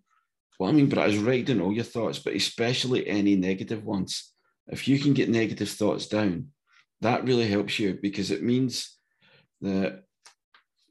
What 0.57 0.69
I 0.69 0.71
mean 0.73 0.89
by 0.89 1.07
is 1.07 1.17
write 1.17 1.45
down 1.45 1.61
all 1.61 1.71
your 1.71 1.85
thoughts, 1.85 2.19
but 2.19 2.35
especially 2.35 3.07
any 3.07 3.35
negative 3.35 3.85
ones 3.85 4.33
if 4.69 4.87
you 4.87 4.99
can 4.99 5.13
get 5.13 5.29
negative 5.29 5.69
thoughts 5.69 6.07
down, 6.07 6.47
that 7.01 7.25
really 7.25 7.47
helps 7.47 7.79
you 7.79 7.97
because 8.01 8.31
it 8.31 8.43
means 8.43 8.97
that 9.61 10.03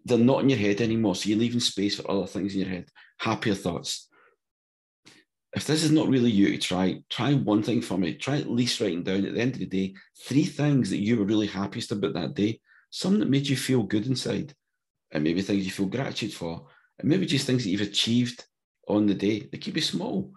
they're 0.05 0.19
not 0.19 0.43
in 0.43 0.51
your 0.51 0.59
head 0.59 0.81
anymore. 0.81 1.15
So 1.15 1.29
you're 1.29 1.39
leaving 1.39 1.61
space 1.61 1.97
for 1.97 2.11
other 2.11 2.27
things 2.27 2.55
in 2.55 2.61
your 2.61 2.69
head, 2.69 2.89
happier 3.19 3.55
thoughts. 3.55 4.09
If 5.55 5.67
this 5.67 5.83
is 5.83 5.91
not 5.91 6.09
really 6.09 6.31
you 6.31 6.59
try, 6.59 7.03
try 7.09 7.35
one 7.35 7.63
thing 7.63 7.81
for 7.81 7.97
me. 7.97 8.15
Try 8.15 8.39
at 8.39 8.51
least 8.51 8.81
writing 8.81 9.03
down 9.03 9.25
at 9.25 9.35
the 9.35 9.41
end 9.41 9.55
of 9.55 9.61
the 9.61 9.67
day 9.67 9.95
three 10.27 10.45
things 10.45 10.91
that 10.91 10.99
you 10.99 11.17
were 11.17 11.25
really 11.25 11.47
happiest 11.47 11.93
about 11.93 12.15
that 12.15 12.35
day, 12.35 12.61
some 12.91 13.19
that 13.19 13.31
made 13.31 13.47
you 13.47 13.57
feel 13.57 13.83
good 13.83 14.07
inside, 14.07 14.55
and 15.11 15.25
maybe 15.25 15.43
things 15.43 15.65
you 15.65 15.71
feel 15.71 15.87
gratitude 15.87 16.33
for, 16.33 16.67
and 16.99 17.09
maybe 17.09 17.27
just 17.27 17.47
things 17.47 17.65
that 17.65 17.71
you've 17.71 17.81
achieved 17.81 18.45
on 18.87 19.07
the 19.07 19.15
day. 19.15 19.49
They 19.51 19.59
could 19.59 19.75
be 19.75 19.81
small, 19.81 20.33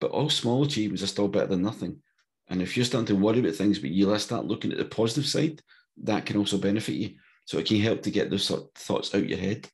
but 0.00 0.10
all 0.10 0.30
small 0.30 0.64
achievements 0.64 1.02
are 1.02 1.08
still 1.08 1.28
better 1.28 1.46
than 1.46 1.62
nothing. 1.62 2.00
And 2.48 2.62
if 2.62 2.76
you're 2.76 2.86
starting 2.86 3.06
to 3.06 3.22
worry 3.22 3.40
about 3.40 3.54
things, 3.54 3.78
but 3.78 3.90
you 3.90 4.16
start 4.18 4.46
looking 4.46 4.72
at 4.72 4.78
the 4.78 4.84
positive 4.84 5.26
side, 5.26 5.60
that 6.04 6.24
can 6.26 6.36
also 6.36 6.58
benefit 6.58 6.94
you. 6.94 7.16
So 7.44 7.58
it 7.58 7.66
can 7.66 7.80
help 7.80 8.02
to 8.02 8.10
get 8.10 8.30
those 8.30 8.44
sort 8.44 8.62
of 8.62 8.70
thoughts 8.74 9.14
out 9.14 9.28
your 9.28 9.38
head. 9.38 9.68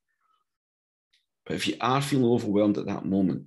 But 1.46 1.56
if 1.56 1.68
you 1.68 1.76
are 1.80 2.00
feeling 2.00 2.24
overwhelmed 2.24 2.78
at 2.78 2.86
that 2.86 3.04
moment, 3.04 3.44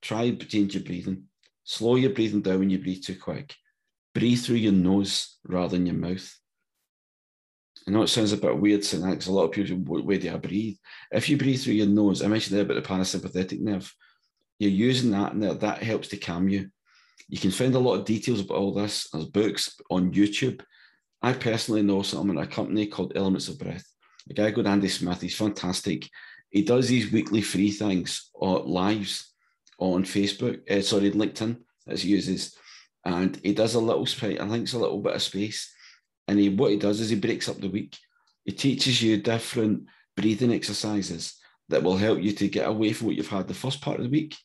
try 0.00 0.30
to 0.30 0.46
change 0.46 0.74
your 0.74 0.84
breathing. 0.84 1.24
Slow 1.64 1.96
your 1.96 2.10
breathing 2.10 2.42
down 2.42 2.60
when 2.60 2.70
you 2.70 2.78
breathe 2.78 3.02
too 3.02 3.18
quick. 3.18 3.54
Breathe 4.14 4.40
through 4.40 4.56
your 4.56 4.72
nose 4.72 5.38
rather 5.44 5.76
than 5.76 5.86
your 5.86 5.96
mouth. 5.96 6.38
I 7.86 7.90
know 7.90 8.02
it 8.02 8.08
sounds 8.08 8.32
a 8.32 8.36
bit 8.36 8.58
weird 8.58 8.84
saying 8.84 9.02
that 9.02 9.10
because 9.10 9.26
a 9.26 9.32
lot 9.32 9.44
of 9.44 9.52
people, 9.52 9.76
where 9.76 10.18
do 10.18 10.32
I 10.32 10.36
breathe? 10.36 10.76
If 11.10 11.28
you 11.28 11.36
breathe 11.36 11.60
through 11.60 11.74
your 11.74 11.86
nose, 11.86 12.22
I 12.22 12.28
mentioned 12.28 12.56
there 12.56 12.64
about 12.64 12.82
the 12.82 12.88
parasympathetic 12.88 13.60
nerve, 13.60 13.92
you're 14.58 14.70
using 14.70 15.10
that 15.10 15.32
and 15.32 15.42
that 15.42 15.82
helps 15.82 16.08
to 16.08 16.16
calm 16.16 16.48
you. 16.48 16.70
You 17.28 17.38
can 17.38 17.50
find 17.50 17.74
a 17.74 17.80
lot 17.80 17.94
of 17.94 18.04
details 18.04 18.40
about 18.40 18.58
all 18.58 18.72
this. 18.72 19.08
There's 19.10 19.24
books 19.24 19.74
on 19.90 20.12
YouTube. 20.12 20.62
I 21.22 21.32
personally 21.32 21.82
know 21.82 22.02
someone 22.02 22.38
at 22.38 22.44
a 22.44 22.50
company 22.50 22.86
called 22.86 23.12
Elements 23.16 23.48
of 23.48 23.58
Breath. 23.58 23.84
A 24.30 24.34
guy 24.34 24.52
called 24.52 24.66
Andy 24.66 24.88
Smith. 24.88 25.20
He's 25.20 25.36
fantastic. 25.36 26.08
He 26.50 26.62
does 26.62 26.88
these 26.88 27.10
weekly 27.10 27.40
free 27.40 27.70
things 27.70 28.30
or 28.34 28.60
uh, 28.60 28.62
lives 28.62 29.32
on 29.78 30.04
Facebook. 30.04 30.70
Uh, 30.70 30.82
sorry, 30.82 31.10
LinkedIn 31.10 31.56
as 31.88 32.02
he 32.02 32.10
uses, 32.10 32.56
and 33.04 33.40
he 33.42 33.52
does 33.54 33.74
a 33.74 33.80
little. 33.80 34.02
I 34.04 34.48
think 34.48 34.64
it's 34.64 34.74
a 34.74 34.78
little 34.78 35.00
bit 35.00 35.14
of 35.14 35.22
space. 35.22 35.71
And 36.28 36.38
he 36.38 36.48
what 36.48 36.70
he 36.70 36.76
does 36.76 37.00
is 37.00 37.10
he 37.10 37.16
breaks 37.16 37.48
up 37.48 37.60
the 37.60 37.68
week. 37.68 37.96
He 38.44 38.52
teaches 38.52 39.02
you 39.02 39.16
different 39.18 39.84
breathing 40.16 40.52
exercises 40.52 41.36
that 41.68 41.82
will 41.82 41.96
help 41.96 42.20
you 42.20 42.32
to 42.32 42.48
get 42.48 42.68
away 42.68 42.92
from 42.92 43.08
what 43.08 43.16
you've 43.16 43.28
had 43.28 43.48
the 43.48 43.54
first 43.54 43.80
part 43.80 43.98
of 43.98 44.04
the 44.04 44.10
week 44.10 44.36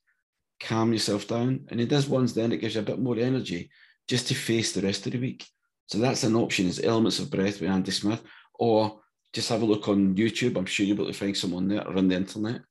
calm 0.60 0.94
yourself 0.94 1.28
down. 1.28 1.66
And 1.70 1.80
he 1.80 1.86
does 1.86 2.08
ones 2.08 2.34
then 2.34 2.52
it 2.52 2.58
gives 2.58 2.76
you 2.76 2.82
a 2.82 2.86
bit 2.86 3.00
more 3.00 3.18
energy 3.18 3.70
just 4.08 4.28
to 4.28 4.36
face 4.36 4.72
the 4.74 4.82
rest 4.82 5.06
of 5.06 5.14
the 5.14 5.20
week. 5.20 5.46
So 5.88 6.00
that's 6.00 6.24
an 6.24 6.36
option 6.36 6.68
is 6.68 6.82
Elements 6.84 7.20
of 7.20 7.32
Breath 7.32 7.62
with 7.62 7.70
Andy 7.70 7.92
Smith, 7.92 8.22
or 8.56 9.00
just 9.34 9.50
have 9.50 9.62
a 9.62 9.66
look 9.66 9.88
on 9.88 10.16
YouTube. 10.16 10.58
I'm 10.58 10.66
sure 10.66 10.86
you'll 10.86 10.98
be 10.98 11.04
able 11.04 11.14
to 11.14 11.18
find 11.18 11.38
someone 11.38 11.68
there 11.68 11.88
or 11.88 11.98
on 11.98 12.08
the 12.08 12.16
internet. 12.16 12.62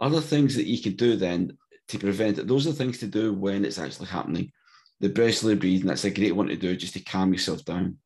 Other 0.00 0.20
things 0.20 0.54
that 0.56 0.66
you 0.66 0.80
can 0.80 0.94
do 0.94 1.16
then 1.16 1.56
to 1.88 1.98
prevent 1.98 2.38
it, 2.38 2.46
those 2.46 2.66
are 2.66 2.72
things 2.72 2.98
to 2.98 3.06
do 3.06 3.32
when 3.32 3.64
it's 3.64 3.78
actually 3.78 4.06
happening. 4.06 4.52
The 5.04 5.10
breathly 5.10 5.54
breathing, 5.54 5.86
that's 5.86 6.06
a 6.06 6.10
great 6.10 6.34
one 6.34 6.46
to 6.46 6.56
do 6.56 6.74
just 6.74 6.94
to 6.94 7.00
calm 7.00 7.34
yourself 7.34 7.62
down. 7.62 7.98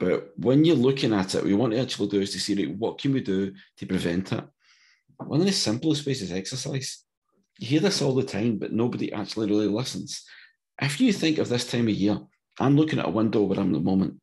But 0.00 0.32
when 0.36 0.64
you're 0.64 0.74
looking 0.74 1.14
at 1.14 1.36
it, 1.36 1.42
what 1.42 1.48
you 1.48 1.56
want 1.56 1.72
to 1.72 1.80
actually 1.80 2.08
do 2.08 2.20
is 2.20 2.32
to 2.32 2.40
see 2.40 2.66
what 2.66 2.98
can 2.98 3.12
we 3.12 3.20
do 3.20 3.54
to 3.76 3.86
prevent 3.86 4.32
it. 4.32 4.42
One 5.18 5.38
of 5.38 5.46
the 5.46 5.52
simplest 5.52 6.04
ways 6.04 6.20
is 6.20 6.32
exercise. 6.32 7.04
You 7.60 7.68
hear 7.68 7.78
this 7.78 8.02
all 8.02 8.12
the 8.12 8.24
time, 8.24 8.58
but 8.58 8.72
nobody 8.72 9.12
actually 9.12 9.46
really 9.46 9.68
listens. 9.68 10.24
If 10.82 11.00
you 11.00 11.12
think 11.12 11.38
of 11.38 11.48
this 11.48 11.70
time 11.70 11.86
of 11.86 11.94
year, 11.94 12.18
I'm 12.58 12.74
looking 12.74 12.98
at 12.98 13.06
a 13.06 13.10
window 13.10 13.42
where 13.42 13.60
I'm 13.60 13.72
at 13.72 13.74
the 13.74 13.78
moment, 13.78 14.20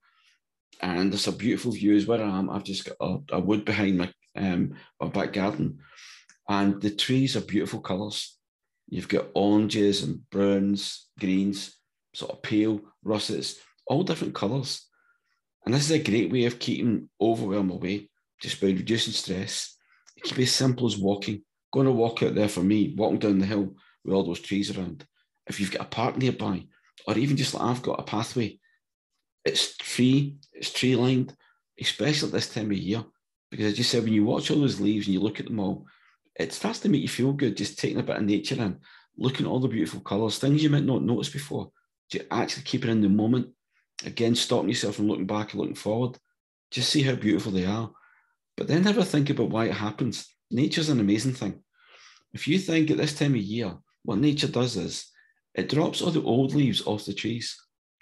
and 0.82 1.10
there's 1.10 1.28
a 1.28 1.32
beautiful 1.32 1.72
view 1.72 1.96
is 1.96 2.06
where 2.06 2.22
I 2.22 2.38
am. 2.38 2.50
I've 2.50 2.66
just 2.66 2.84
got 2.84 2.98
a, 3.00 3.38
a 3.38 3.40
wood 3.40 3.64
behind 3.64 3.98
my 3.98 4.14
um, 4.36 4.74
my 5.00 5.08
back 5.08 5.32
garden, 5.32 5.80
and 6.50 6.82
the 6.82 6.92
trees 6.92 7.38
are 7.38 7.42
beautiful 7.42 7.80
colours. 7.80 8.38
You've 8.92 9.08
got 9.08 9.30
oranges 9.34 10.04
and 10.04 10.30
browns, 10.30 11.08
greens, 11.18 11.78
sort 12.14 12.32
of 12.32 12.42
pale 12.42 12.82
russets, 13.04 13.56
all 13.88 14.04
different 14.04 14.36
colours. 14.36 14.86
And 15.66 15.74
this 15.74 15.86
is 15.86 15.92
a 15.92 16.04
great 16.04 16.30
way 16.30 16.44
of 16.44 16.60
keeping 16.60 17.10
overwhelm 17.20 17.72
away, 17.72 18.10
just 18.42 18.60
by 18.60 18.68
reducing 18.68 19.14
stress. 19.14 19.78
It 20.18 20.26
can 20.26 20.36
be 20.36 20.44
as 20.44 20.52
simple 20.52 20.88
as 20.88 20.98
walking. 20.98 21.42
Going 21.72 21.86
to 21.86 21.94
walk 21.94 22.22
out 22.22 22.36
there 22.36 22.50
for 22.50 22.62
me, 22.62 22.94
walking 22.98 23.20
down 23.20 23.40
the 23.40 23.46
hill 23.46 23.74
with 24.04 24.14
all 24.14 24.26
those 24.26 24.42
trees 24.42 24.78
around. 24.78 25.06
If 25.48 25.62
you've 25.62 25.72
got 25.72 25.84
a 25.84 25.90
park 25.90 26.18
nearby, 26.18 26.66
or 27.08 27.18
even 27.18 27.38
just 27.38 27.54
like 27.54 27.64
I've 27.64 27.82
got 27.82 28.00
a 28.00 28.04
pathway, 28.04 28.60
it's 29.46 29.78
tree, 29.78 30.36
it's 30.52 30.74
tree 30.74 30.98
lined, 30.98 31.34
especially 31.80 32.28
at 32.28 32.34
this 32.34 32.54
time 32.54 32.72
of 32.72 32.78
year. 32.78 33.06
Because 33.50 33.68
as 33.68 33.78
you 33.78 33.86
said, 33.86 34.04
when 34.04 34.12
you 34.12 34.26
watch 34.26 34.52
all 34.52 34.60
those 34.60 34.82
leaves 34.82 35.08
and 35.08 35.14
you 35.14 35.22
look 35.22 35.40
at 35.40 35.46
them 35.46 35.62
all, 35.62 35.86
it 36.36 36.54
starts 36.54 36.80
to 36.80 36.90
make 36.90 37.02
you 37.02 37.10
feel 37.10 37.34
good 37.34 37.58
just 37.58 37.80
taking 37.80 38.00
a 38.00 38.04
bit 38.04 38.18
of 38.18 38.24
nature 38.24 38.56
in, 38.56 38.80
looking 39.18 39.46
at 39.46 39.50
all 39.50 39.60
the 39.60 39.68
beautiful 39.68 40.02
colours, 40.02 40.40
things 40.40 40.64
you 40.64 40.70
might 40.70 40.86
not 40.86 41.04
notice 41.04 41.30
before. 41.30 41.72
You 42.12 42.22
actually 42.30 42.64
keep 42.64 42.84
it 42.84 42.90
in 42.90 43.02
the 43.02 43.10
moment 43.10 43.48
Again, 44.06 44.36
stopping 44.36 44.70
yourself 44.70 44.96
from 44.96 45.08
looking 45.08 45.28
back 45.28 45.52
and 45.52 45.60
looking 45.60 45.76
forward. 45.76 46.18
Just 46.72 46.90
see 46.90 47.04
how 47.04 47.16
beautiful 47.16 47.52
they 47.52 47.66
are. 47.66 47.92
But 48.58 48.68
then 48.68 48.84
never 48.84 49.04
think 49.04 49.30
about 49.30 49.50
why 49.50 49.66
it 49.66 49.74
happens. 49.74 50.28
Nature's 50.50 50.90
an 50.90 51.00
amazing 51.00 51.34
thing. 51.34 51.62
If 52.34 52.48
you 52.48 52.58
think 52.58 52.90
at 52.90 52.98
this 52.98 53.18
time 53.18 53.36
of 53.36 53.42
year, 53.42 53.76
what 54.04 54.20
nature 54.20 54.48
does 54.48 54.78
is 54.78 55.12
it 55.54 55.70
drops 55.70 56.02
all 56.02 56.12
the 56.12 56.24
old 56.24 56.56
leaves 56.56 56.86
off 56.86 57.06
the 57.06 57.14
trees. 57.14 57.56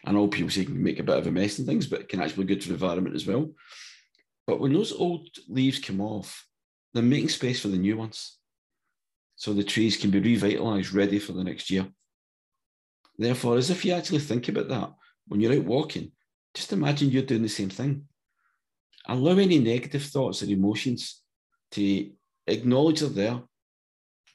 And 0.06 0.16
all 0.16 0.30
people 0.30 0.50
say 0.50 0.64
can 0.64 0.82
make 0.82 1.00
a 1.00 1.04
bit 1.04 1.18
of 1.18 1.28
a 1.28 1.32
mess 1.32 1.58
and 1.58 1.68
things, 1.68 1.88
but 1.88 2.02
it 2.02 2.10
can 2.10 2.22
actually 2.22 2.46
be 2.46 2.56
good 2.56 2.64
for 2.64 2.70
the 2.70 2.76
environment 2.76 3.16
as 3.16 3.28
well. 3.28 3.50
But 4.48 4.62
when 4.62 4.72
those 4.72 4.94
old 4.94 5.28
leaves 5.50 5.80
come 5.80 6.00
off, 6.00 6.48
they're 6.94 7.04
making 7.04 7.30
space 7.30 7.62
for 7.62 7.68
the 7.68 7.78
new 7.78 7.98
ones. 7.98 8.38
So 9.36 9.54
the 9.54 9.64
trees 9.64 9.98
can 9.98 10.12
be 10.12 10.20
revitalized, 10.20 10.94
ready 10.94 11.20
for 11.20 11.34
the 11.34 11.44
next 11.44 11.70
year. 11.70 11.88
Therefore, 13.18 13.58
as 13.58 13.70
if 13.70 13.86
you 13.86 13.94
actually 13.94 14.20
think 14.20 14.50
about 14.50 14.70
that, 14.70 14.92
when 15.28 15.40
you're 15.40 15.54
out 15.54 15.66
walking, 15.66 16.12
just 16.54 16.74
imagine 16.74 17.10
you're 17.10 17.24
doing 17.24 17.44
the 17.44 17.50
same 17.50 17.70
thing. 17.70 18.06
Allow 19.08 19.38
any 19.38 19.60
negative 19.60 20.04
thoughts 20.04 20.42
or 20.44 20.48
emotions 20.48 21.22
to 21.72 22.12
acknowledge 22.48 23.02
they're 23.02 23.10
there. 23.10 23.42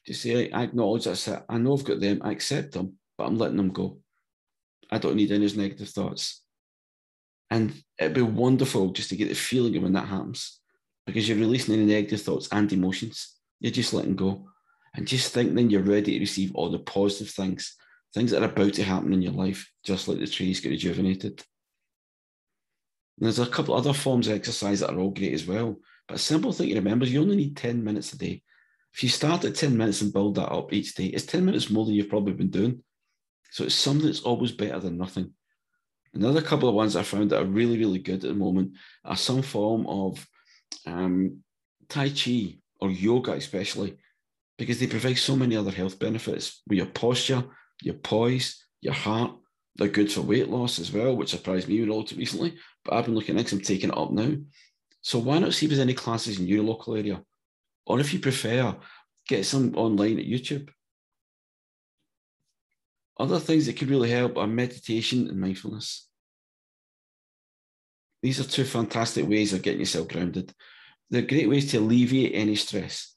Just 0.07 0.23
say, 0.23 0.51
I 0.51 0.63
acknowledge 0.63 1.05
that's 1.05 1.29
it. 1.29 1.43
I 1.49 1.59
know 1.59 1.77
I've 1.77 1.85
got 1.85 2.01
them, 2.01 2.21
I 2.23 2.33
accept 2.33 2.73
them, 2.73 2.95
but 3.17 3.25
I'm 3.25 3.39
letting 3.39 3.57
them 3.57 3.73
go. 3.73 3.99
I 4.91 4.99
don't 4.99 5.17
need 5.17 5.33
any 5.33 5.51
negative 5.55 5.89
thoughts. 5.89 6.43
And 7.51 7.75
it'd 7.99 8.15
be 8.15 8.23
wonderful 8.23 8.91
just 8.91 9.11
to 9.11 9.17
get 9.17 9.29
the 9.29 9.35
feeling 9.35 9.77
of 9.77 9.83
when 9.83 9.93
that 9.95 10.09
happens 10.09 10.61
because 11.07 11.29
you're 11.29 11.39
releasing 11.39 11.75
any 11.75 11.85
negative 11.85 12.23
thoughts 12.23 12.49
and 12.53 12.73
emotions. 12.73 13.35
You're 13.61 13.73
just 13.73 13.93
letting 13.93 14.17
go. 14.17 14.49
And 14.95 15.07
just 15.07 15.33
think 15.33 15.55
then 15.55 15.71
you're 15.71 15.83
ready 15.83 16.13
to 16.13 16.21
receive 16.21 16.55
all 16.55 16.71
the 16.71 16.79
positive 16.79 17.31
things 17.31 17.77
things 18.15 18.31
that 18.31 18.43
are 18.43 18.49
about 18.49 18.73
to 18.75 18.85
happen 18.85 19.13
in 19.13 19.21
your 19.21 19.33
life, 19.33 19.71
just 19.85 20.07
like 20.07 20.21
the 20.21 20.27
trees 20.27 20.61
get 20.61 20.71
rejuvenated. 20.71 21.43
And 23.19 23.27
there's 23.27 23.41
a 23.41 23.47
couple 23.47 23.75
other 23.75 23.93
forms 23.93 24.29
of 24.29 24.35
exercise 24.35 24.81
that 24.81 24.91
are 24.91 24.99
all 24.99 25.11
great 25.11 25.35
as 25.35 25.47
well. 25.47 25.77
But 26.07 26.17
a 26.17 26.21
simple 26.21 26.53
thing 26.53 26.69
to 26.69 26.77
remember 26.77 27.05
is 27.05 27.13
you 27.13 27.21
only 27.21 27.37
need 27.37 27.57
10 27.57 27.83
minutes 27.83 28.13
a 28.13 28.19
day. 28.19 28.43
If 28.95 29.03
you 29.03 29.09
start 29.09 29.45
at 29.45 29.57
10 29.57 29.77
minutes 29.77 30.01
and 30.01 30.13
build 30.13 30.37
that 30.37 30.53
up 30.53 30.73
each 30.73 30.95
day, 30.95 31.07
it's 31.07 31.27
10 31.27 31.45
minutes 31.45 31.71
more 31.71 31.85
than 31.85 31.95
you've 31.95 32.09
probably 32.09 32.35
been 32.35 32.51
doing. 32.51 32.83
So 33.51 33.65
it's 33.65 33.75
something 33.75 34.07
that's 34.07 34.23
always 34.23 34.53
better 34.53 34.79
than 34.79 34.97
nothing. 34.97 35.33
Another 36.13 36.43
couple 36.43 36.69
of 36.69 36.77
ones 36.77 36.95
I 36.95 37.03
found 37.03 37.31
that 37.31 37.43
are 37.43 37.47
really, 37.47 37.79
really 37.79 37.99
good 37.99 38.23
at 38.25 38.29
the 38.29 38.35
moment 38.35 38.75
are 39.05 39.17
some 39.17 39.43
form 39.43 39.87
of 39.89 40.25
um, 40.87 41.43
Tai 41.89 42.11
Chi 42.11 42.59
or 42.81 42.91
yoga, 42.91 43.33
especially, 43.33 43.97
because 44.59 44.79
they 44.79 44.87
provide 44.87 45.19
so 45.19 45.37
many 45.37 45.57
other 45.57 45.71
health 45.71 45.99
benefits 45.99 46.63
with 46.69 46.79
your 46.79 46.87
posture, 46.87 47.45
your 47.83 47.95
poise, 47.95 48.65
your 48.81 48.95
heart. 48.95 49.33
They're 49.77 49.89
good 49.89 50.13
for 50.13 50.21
weight 50.21 50.49
loss 50.49 50.79
as 50.79 50.93
well, 50.93 51.17
which 51.17 51.31
surprised 51.31 51.69
me 51.69 51.83
relatively 51.83 52.23
recently. 52.23 52.57
But 52.85 52.95
I've 52.95 53.07
been 53.07 53.15
looking 53.15 53.39
at 53.39 53.53
I'm 53.53 53.61
taking 53.61 53.91
it 53.91 53.99
up 53.99 54.13
now. 54.13 54.37
So 55.01 55.19
why 55.19 55.39
not 55.39 55.53
see 55.53 55.67
if 55.67 55.71
there's 55.71 55.81
any 55.81 55.95
classes 55.95 56.39
in 56.39 56.47
your 56.47 56.63
local 56.63 56.95
area? 56.95 57.23
Or 57.87 58.01
if 58.01 58.13
you 58.13 58.21
prefer, 58.21 58.77
get 59.29 59.45
some 59.45 59.75
online 59.75 60.19
at 60.19 60.27
YouTube. 60.27 60.71
Other 63.19 63.39
things 63.39 63.67
that 63.67 63.77
could 63.77 63.91
really 63.91 64.11
help 64.11 64.37
are 64.37 64.47
meditation 64.47 65.29
and 65.29 65.41
mindfulness. 65.41 66.09
These 68.25 68.41
are 68.41 68.45
two 68.45 68.65
fantastic 68.65 69.29
ways 69.29 69.53
of 69.53 69.61
getting 69.61 69.81
yourself 69.81 70.09
grounded. 70.09 70.51
They're 71.11 71.21
great 71.21 71.47
ways 71.47 71.71
to 71.71 71.77
alleviate 71.77 72.35
any 72.35 72.57
stress 72.57 73.17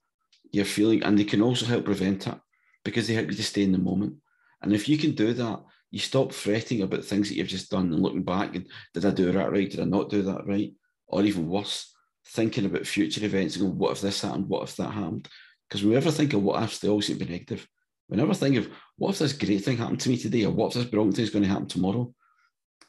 you're 0.52 0.66
feeling, 0.66 1.02
and 1.02 1.18
they 1.18 1.24
can 1.24 1.42
also 1.42 1.66
help 1.66 1.86
prevent 1.86 2.28
it 2.28 2.36
because 2.84 3.08
they 3.08 3.14
help 3.14 3.28
you 3.28 3.38
to 3.38 3.44
stay 3.44 3.64
in 3.64 3.72
the 3.72 3.78
moment. 3.78 4.16
And 4.62 4.74
if 4.74 4.90
you 4.90 4.98
can 4.98 5.12
do 5.12 5.32
that, 5.32 5.64
you 5.92 6.00
stop 6.00 6.34
fretting 6.34 6.82
about 6.82 7.06
things 7.06 7.30
that 7.30 7.36
you've 7.36 7.48
just 7.48 7.72
done 7.72 7.94
and 7.94 8.04
looking 8.04 8.24
back 8.24 8.54
and 8.54 8.68
did 8.94 9.06
I 9.06 9.12
do 9.12 9.32
that 9.32 9.50
right? 9.50 9.72
Did 9.72 9.80
I 9.80 9.86
not 9.86 10.10
do 10.10 10.24
that 10.24 10.46
right? 10.46 10.74
Or 11.08 11.24
even 11.24 11.48
worse, 11.48 11.96
thinking 12.26 12.66
about 12.66 12.86
future 12.86 13.24
events 13.24 13.56
and 13.56 13.64
going, 13.64 13.78
what 13.78 13.94
if 13.94 14.02
this 14.02 14.22
happened? 14.22 14.50
What 14.50 14.64
if 14.64 14.76
that 14.76 14.92
happened? 14.92 15.30
Because 15.70 15.86
we 15.86 15.94
never 15.94 16.12
think 16.12 16.34
of 16.34 16.44
what 16.44 16.62
ifs, 16.62 16.80
they 16.80 16.90
always 16.90 17.08
seem 17.08 17.18
to 17.18 17.24
be 17.24 17.32
negative. 17.32 17.66
We 18.10 18.18
never 18.18 18.34
think 18.34 18.58
of 18.58 18.68
what 18.98 19.12
if 19.12 19.20
this 19.20 19.32
great 19.32 19.64
thing 19.64 19.78
happened 19.78 20.02
to 20.02 20.10
me 20.10 20.18
today 20.18 20.44
or 20.44 20.52
what 20.52 20.76
if 20.76 20.84
this 20.84 20.94
wrong 20.94 21.14
thing 21.14 21.24
is 21.24 21.30
going 21.30 21.44
to 21.44 21.50
happen 21.50 21.68
tomorrow. 21.68 22.14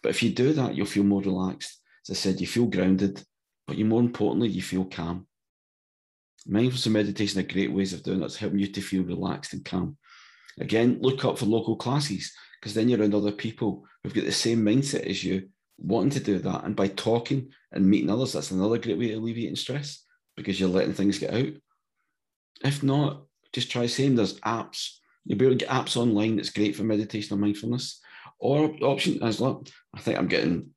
But 0.03 0.11
if 0.11 0.25
you 0.25 0.31
do 0.31 0.53
that, 0.55 0.75
you'll 0.75 0.87
feel 0.87 1.05
more 1.05 1.23
relaxed. 1.23 1.78
As 2.09 2.17
I 2.17 2.21
said, 2.21 2.41
you 2.41 2.47
feel 2.47 2.67
grounded, 2.67 3.23
but 3.67 3.77
you 3.77 3.85
more 3.85 4.01
importantly, 4.01 4.49
you 4.49 4.63
feel 4.63 4.85
calm. 4.85 5.27
Mindfulness 6.47 6.87
and 6.87 6.95
meditation 6.95 7.41
are 7.41 7.53
great 7.53 7.73
ways 7.73 7.93
of 7.93 8.03
doing 8.03 8.21
that, 8.21 8.35
helping 8.35 8.59
you 8.59 8.69
to 8.69 8.81
feel 8.81 9.03
relaxed 9.03 9.53
and 9.53 9.65
calm. 9.65 9.99
Again, 10.59 10.99
look 11.01 11.25
up 11.25 11.39
for 11.39 11.47
local 11.47 11.77
classes 11.77 12.33
because 12.61 12.75
then 12.75 12.89
you're 12.89 12.99
around 12.99 13.15
other 13.15 13.33
people 13.33 13.85
who've 14.03 14.15
got 14.15 14.25
the 14.25 14.33
same 14.33 14.65
mindset 14.65 15.07
as 15.07 15.23
you, 15.23 15.49
wanting 15.77 16.11
to 16.11 16.21
do 16.21 16.39
that. 16.39 16.65
And 16.65 16.75
by 16.75 16.89
talking 16.89 17.51
and 17.73 17.87
meeting 17.87 18.11
others, 18.11 18.33
that's 18.33 18.51
another 18.51 18.79
great 18.79 18.99
way 18.99 19.13
of 19.13 19.19
alleviating 19.19 19.57
stress 19.57 20.05
because 20.37 20.59
you're 20.59 20.69
letting 20.69 20.95
things 20.95 21.19
get 21.19 21.35
out. 21.35 21.53
If 22.65 22.83
not, 22.83 23.25
just 23.53 23.71
try 23.71 23.87
saying 23.87 24.17
there's 24.17 24.41
apps. 24.41 24.97
You'll 25.25 25.39
be 25.39 25.47
able 25.47 25.59
to 25.59 25.65
get 25.65 25.73
apps 25.75 25.97
online 25.97 26.37
that's 26.37 26.51
great 26.51 26.75
for 26.75 26.85
meditation 26.85 27.35
and 27.35 27.43
mindfulness. 27.43 28.01
Or 28.41 28.75
option 28.83 29.23
as 29.23 29.41
well, 29.41 29.65
I 29.95 30.01
think 30.01 30.19
I'm 30.19 30.29
getting 30.29 30.71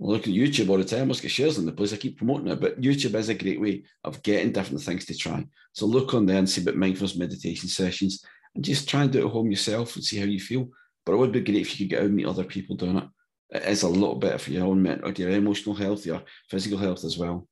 look 0.00 0.22
at 0.22 0.34
YouTube 0.34 0.70
all 0.70 0.78
the 0.78 0.84
time. 0.84 1.02
I 1.02 1.04
must 1.04 1.22
get 1.22 1.30
shares 1.30 1.58
in 1.58 1.66
the 1.66 1.72
place. 1.72 1.92
I 1.92 1.96
keep 1.96 2.16
promoting 2.16 2.48
it, 2.48 2.60
but 2.60 2.80
YouTube 2.80 3.14
is 3.14 3.28
a 3.28 3.34
great 3.34 3.60
way 3.60 3.84
of 4.02 4.22
getting 4.22 4.50
different 4.50 4.82
things 4.82 5.04
to 5.06 5.14
try. 5.14 5.46
So 5.72 5.86
look 5.86 6.14
on 6.14 6.26
there 6.26 6.38
and 6.38 6.48
see 6.48 6.62
about 6.62 6.76
mindfulness 6.76 7.16
meditation 7.16 7.68
sessions 7.68 8.24
and 8.54 8.64
just 8.64 8.88
try 8.88 9.02
and 9.02 9.12
do 9.12 9.20
it 9.20 9.26
at 9.26 9.30
home 9.30 9.50
yourself 9.50 9.94
and 9.94 10.04
see 10.04 10.18
how 10.18 10.24
you 10.24 10.40
feel. 10.40 10.68
But 11.04 11.12
it 11.12 11.16
would 11.16 11.32
be 11.32 11.40
great 11.40 11.56
if 11.56 11.78
you 11.78 11.86
could 11.86 11.90
get 11.90 12.00
out 12.00 12.06
and 12.06 12.14
meet 12.16 12.26
other 12.26 12.44
people 12.44 12.76
doing 12.76 12.96
it. 12.96 13.04
It 13.50 13.64
is 13.64 13.82
a 13.82 13.88
lot 13.88 14.16
better 14.16 14.38
for 14.38 14.52
your 14.52 14.66
own 14.66 14.82
mental, 14.82 15.12
your 15.12 15.30
emotional 15.30 15.74
health, 15.74 16.06
your 16.06 16.22
physical 16.48 16.78
health 16.78 17.04
as 17.04 17.18
well. 17.18 17.46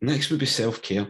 Next 0.00 0.30
would 0.30 0.40
be 0.40 0.46
self 0.46 0.82
care. 0.82 1.06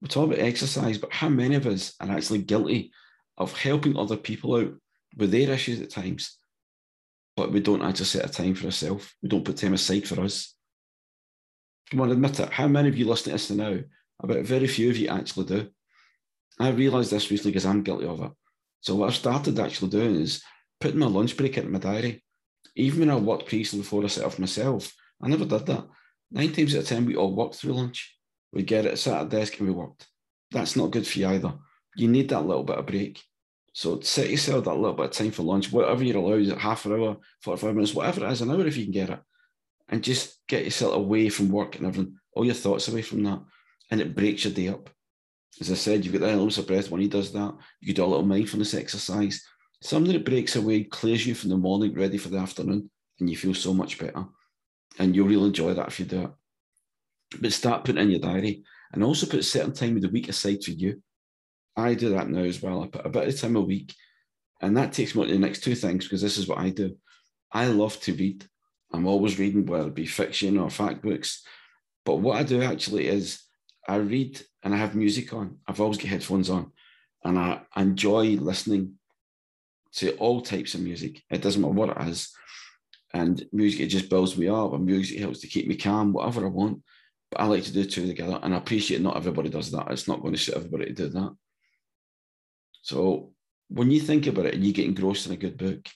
We 0.00 0.08
talk 0.08 0.26
about 0.26 0.38
exercise, 0.38 0.96
but 0.96 1.12
how 1.12 1.28
many 1.28 1.56
of 1.56 1.66
us 1.66 1.94
are 2.00 2.10
actually 2.10 2.38
guilty 2.38 2.92
of 3.36 3.56
helping 3.56 3.96
other 3.96 4.16
people 4.16 4.54
out 4.56 4.72
with 5.16 5.30
their 5.30 5.50
issues 5.50 5.80
at 5.80 5.90
times, 5.90 6.38
we 7.48 7.60
don't 7.60 7.82
actually 7.82 8.06
set 8.06 8.26
a 8.26 8.28
time 8.28 8.54
for 8.54 8.66
ourselves? 8.66 9.12
We 9.22 9.28
don't 9.28 9.44
put 9.44 9.56
time 9.56 9.74
aside 9.74 10.06
for 10.06 10.20
us. 10.20 10.54
Come 11.90 12.02
on, 12.02 12.10
admit 12.10 12.40
it. 12.40 12.50
How 12.50 12.68
many 12.68 12.88
of 12.88 12.96
you 12.96 13.06
listening 13.06 13.36
to 13.36 13.48
this 13.48 13.56
now? 13.56 13.78
About 14.22 14.44
very 14.44 14.66
few 14.66 14.90
of 14.90 14.96
you 14.96 15.08
actually 15.08 15.46
do. 15.46 15.68
I 16.58 16.68
realised 16.68 17.10
this 17.10 17.30
recently 17.30 17.52
because 17.52 17.64
I'm 17.64 17.82
guilty 17.82 18.06
of 18.06 18.22
it. 18.22 18.32
So 18.82 18.94
what 18.94 19.08
I've 19.08 19.16
started 19.16 19.58
actually 19.58 19.90
doing 19.90 20.16
is 20.16 20.42
putting 20.80 20.98
my 20.98 21.06
lunch 21.06 21.36
break 21.36 21.56
into 21.56 21.70
my 21.70 21.78
diary. 21.78 22.22
Even 22.76 23.00
when 23.00 23.10
I 23.10 23.16
worked 23.16 23.46
previously 23.46 23.80
before 23.80 24.04
I 24.04 24.08
set 24.08 24.24
off 24.24 24.38
myself, 24.38 24.92
I 25.22 25.28
never 25.28 25.44
did 25.44 25.66
that. 25.66 25.86
Nine 26.30 26.52
times 26.52 26.74
out 26.74 26.82
of 26.82 26.88
ten, 26.88 27.06
we 27.06 27.16
all 27.16 27.34
worked 27.34 27.56
through 27.56 27.72
lunch. 27.72 28.16
We 28.52 28.62
get 28.62 28.86
it, 28.86 28.98
sat 28.98 29.20
at 29.20 29.26
a 29.26 29.28
desk 29.28 29.58
and 29.58 29.68
we 29.68 29.74
worked. 29.74 30.06
That's 30.50 30.76
not 30.76 30.90
good 30.90 31.06
for 31.06 31.18
you 31.18 31.28
either. 31.28 31.54
You 31.96 32.08
need 32.08 32.28
that 32.28 32.46
little 32.46 32.64
bit 32.64 32.78
of 32.78 32.86
break. 32.86 33.20
So 33.72 34.00
set 34.00 34.30
yourself 34.30 34.64
that 34.64 34.74
little 34.74 34.94
bit 34.94 35.06
of 35.06 35.12
time 35.12 35.30
for 35.30 35.42
lunch, 35.42 35.72
whatever 35.72 36.02
you're 36.02 36.16
allowed, 36.16 36.58
half 36.58 36.86
an 36.86 36.92
hour, 36.92 37.16
45 37.42 37.74
minutes, 37.74 37.94
whatever 37.94 38.24
it 38.24 38.32
is, 38.32 38.40
an 38.40 38.50
hour 38.50 38.66
if 38.66 38.76
you 38.76 38.84
can 38.84 38.92
get 38.92 39.10
it. 39.10 39.20
And 39.88 40.02
just 40.02 40.40
get 40.46 40.64
yourself 40.64 40.94
away 40.94 41.28
from 41.28 41.50
work 41.50 41.76
and 41.76 41.86
everything, 41.86 42.16
all 42.32 42.44
your 42.44 42.54
thoughts 42.54 42.88
away 42.88 43.02
from 43.02 43.22
that. 43.24 43.40
And 43.90 44.00
it 44.00 44.14
breaks 44.14 44.44
your 44.44 44.52
day 44.52 44.68
up. 44.68 44.90
As 45.60 45.70
I 45.70 45.74
said, 45.74 46.04
you've 46.04 46.12
got 46.12 46.20
that 46.20 46.38
bit 46.38 46.58
of 46.58 46.66
breath 46.66 46.90
when 46.90 47.00
he 47.00 47.08
does 47.08 47.32
that. 47.32 47.54
You 47.80 47.92
do 47.92 48.04
a 48.04 48.06
little 48.06 48.24
mindfulness 48.24 48.74
exercise, 48.74 49.44
something 49.82 50.12
that 50.12 50.24
breaks 50.24 50.56
away, 50.56 50.84
clears 50.84 51.26
you 51.26 51.34
from 51.34 51.50
the 51.50 51.56
morning, 51.56 51.94
ready 51.94 52.18
for 52.18 52.28
the 52.28 52.38
afternoon, 52.38 52.90
and 53.18 53.28
you 53.28 53.36
feel 53.36 53.54
so 53.54 53.74
much 53.74 53.98
better. 53.98 54.24
And 54.98 55.14
you'll 55.14 55.28
really 55.28 55.48
enjoy 55.48 55.74
that 55.74 55.88
if 55.88 55.98
you 55.98 56.06
do 56.06 56.22
it. 56.22 56.30
But 57.40 57.52
start 57.52 57.84
putting 57.84 58.02
in 58.02 58.10
your 58.10 58.20
diary 58.20 58.64
and 58.92 59.04
also 59.04 59.26
put 59.26 59.40
a 59.40 59.44
certain 59.44 59.72
time 59.72 59.96
of 59.96 60.02
the 60.02 60.08
week 60.08 60.28
aside 60.28 60.62
for 60.64 60.72
you. 60.72 61.02
I 61.76 61.94
do 61.94 62.10
that 62.10 62.28
now 62.28 62.42
as 62.42 62.62
well. 62.62 62.82
I 62.82 62.88
put 62.88 63.06
a 63.06 63.10
bit 63.10 63.28
of 63.28 63.40
time 63.40 63.56
a 63.56 63.60
week, 63.60 63.94
and 64.60 64.76
that 64.76 64.92
takes 64.92 65.14
me 65.14 65.26
to 65.26 65.32
the 65.32 65.38
next 65.38 65.62
two 65.62 65.74
things 65.74 66.04
because 66.04 66.22
this 66.22 66.38
is 66.38 66.48
what 66.48 66.58
I 66.58 66.70
do. 66.70 66.96
I 67.52 67.66
love 67.66 67.98
to 68.00 68.12
read. 68.12 68.44
I'm 68.92 69.06
always 69.06 69.38
reading, 69.38 69.66
whether 69.66 69.88
it 69.88 69.94
be 69.94 70.06
fiction 70.06 70.58
or 70.58 70.70
fact 70.70 71.02
books. 71.02 71.44
But 72.04 72.16
what 72.16 72.38
I 72.38 72.42
do 72.42 72.62
actually 72.62 73.06
is 73.06 73.42
I 73.88 73.96
read 73.96 74.40
and 74.62 74.74
I 74.74 74.78
have 74.78 74.94
music 74.94 75.32
on. 75.32 75.58
I've 75.66 75.80
always 75.80 75.98
got 75.98 76.08
headphones 76.08 76.50
on, 76.50 76.72
and 77.24 77.38
I 77.38 77.60
enjoy 77.76 78.36
listening 78.36 78.94
to 79.92 80.16
all 80.16 80.40
types 80.40 80.74
of 80.74 80.80
music. 80.80 81.22
It 81.30 81.42
doesn't 81.42 81.60
matter 81.60 81.74
what 81.74 81.96
it 81.96 82.08
is. 82.08 82.32
And 83.12 83.44
music, 83.52 83.80
it 83.80 83.86
just 83.86 84.08
builds 84.08 84.36
me 84.36 84.48
up, 84.48 84.72
and 84.72 84.84
music 84.84 85.18
helps 85.18 85.40
to 85.40 85.48
keep 85.48 85.66
me 85.66 85.76
calm, 85.76 86.12
whatever 86.12 86.44
I 86.44 86.48
want. 86.48 86.82
But 87.30 87.40
I 87.40 87.46
like 87.46 87.64
to 87.64 87.72
do 87.72 87.84
two 87.84 88.06
together, 88.06 88.38
and 88.42 88.54
I 88.54 88.58
appreciate 88.58 89.00
not 89.00 89.16
everybody 89.16 89.48
does 89.48 89.70
that. 89.72 89.90
It's 89.90 90.08
not 90.08 90.20
going 90.20 90.34
to 90.34 90.38
suit 90.38 90.56
everybody 90.56 90.86
to 90.86 90.92
do 90.92 91.08
that. 91.08 91.36
So 92.82 93.32
when 93.68 93.90
you 93.90 94.00
think 94.00 94.26
about 94.26 94.46
it 94.46 94.54
and 94.54 94.64
you 94.64 94.72
get 94.72 94.86
engrossed 94.86 95.26
in 95.26 95.32
a 95.32 95.36
good 95.36 95.56
book, 95.56 95.86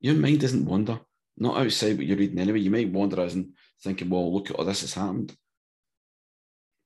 your 0.00 0.14
mind 0.14 0.40
doesn't 0.40 0.64
wander. 0.64 1.00
Not 1.36 1.58
outside 1.58 1.98
what 1.98 2.06
you're 2.06 2.16
reading 2.16 2.38
anyway. 2.38 2.60
You 2.60 2.70
might 2.70 2.90
wander 2.90 3.20
as 3.20 3.34
in 3.34 3.52
thinking, 3.82 4.08
well, 4.08 4.32
look 4.32 4.50
at 4.50 4.56
all 4.56 4.64
this 4.64 4.80
has 4.80 4.94
happened. 4.94 5.34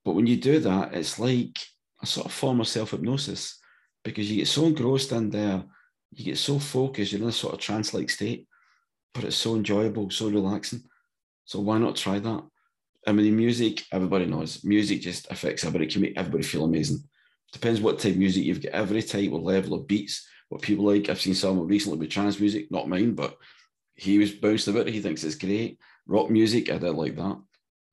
But 0.04 0.12
when 0.14 0.26
you 0.26 0.36
do 0.36 0.58
that, 0.60 0.94
it's 0.94 1.18
like 1.18 1.58
a 2.02 2.06
sort 2.06 2.26
of 2.26 2.32
form 2.32 2.60
of 2.60 2.68
self 2.68 2.90
hypnosis 2.90 3.58
because 4.02 4.30
you 4.30 4.38
get 4.38 4.48
so 4.48 4.64
engrossed 4.64 5.12
in 5.12 5.30
there, 5.30 5.62
you 6.10 6.24
get 6.24 6.38
so 6.38 6.58
focused, 6.58 7.12
you're 7.12 7.22
in 7.22 7.28
a 7.28 7.32
sort 7.32 7.54
of 7.54 7.60
trance 7.60 7.92
like 7.92 8.10
state, 8.10 8.48
but 9.14 9.24
it's 9.24 9.36
so 9.36 9.54
enjoyable, 9.54 10.10
so 10.10 10.28
relaxing. 10.28 10.82
So 11.44 11.60
why 11.60 11.78
not 11.78 11.96
try 11.96 12.18
that? 12.18 12.42
I 13.06 13.12
mean, 13.12 13.36
music, 13.36 13.84
everybody 13.92 14.26
knows, 14.26 14.64
music 14.64 15.00
just 15.00 15.30
affects 15.30 15.64
everybody, 15.64 15.86
it 15.86 15.92
can 15.92 16.02
make 16.02 16.16
everybody 16.16 16.42
feel 16.44 16.64
amazing. 16.64 17.02
Depends 17.52 17.80
what 17.80 17.98
type 17.98 18.12
of 18.12 18.18
music 18.18 18.44
you've 18.44 18.62
got, 18.62 18.72
every 18.72 19.02
type 19.02 19.32
of 19.32 19.42
level 19.42 19.74
of 19.74 19.86
beats, 19.86 20.26
what 20.48 20.62
people 20.62 20.84
like. 20.84 21.08
I've 21.08 21.20
seen 21.20 21.34
someone 21.34 21.66
recently 21.66 21.98
with 21.98 22.10
trance 22.10 22.38
music, 22.38 22.70
not 22.70 22.88
mine, 22.88 23.14
but 23.14 23.36
he 23.94 24.18
was 24.18 24.32
bounced 24.32 24.68
about 24.68 24.88
it. 24.88 24.94
He 24.94 25.00
thinks 25.00 25.24
it's 25.24 25.34
great. 25.34 25.78
Rock 26.06 26.30
music, 26.30 26.70
I 26.70 26.78
don't 26.78 26.96
like 26.96 27.16
that. 27.16 27.40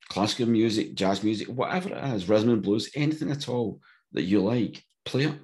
Classical 0.09 0.47
music, 0.47 0.95
jazz 0.95 1.23
music, 1.23 1.47
whatever 1.47 1.89
it 1.89 2.15
is, 2.15 2.29
rhythm 2.29 2.49
and 2.49 2.61
blues, 2.61 2.89
anything 2.95 3.31
at 3.31 3.49
all 3.49 3.81
that 4.13 4.23
you 4.23 4.41
like, 4.41 4.83
play 5.05 5.23
it 5.23 5.35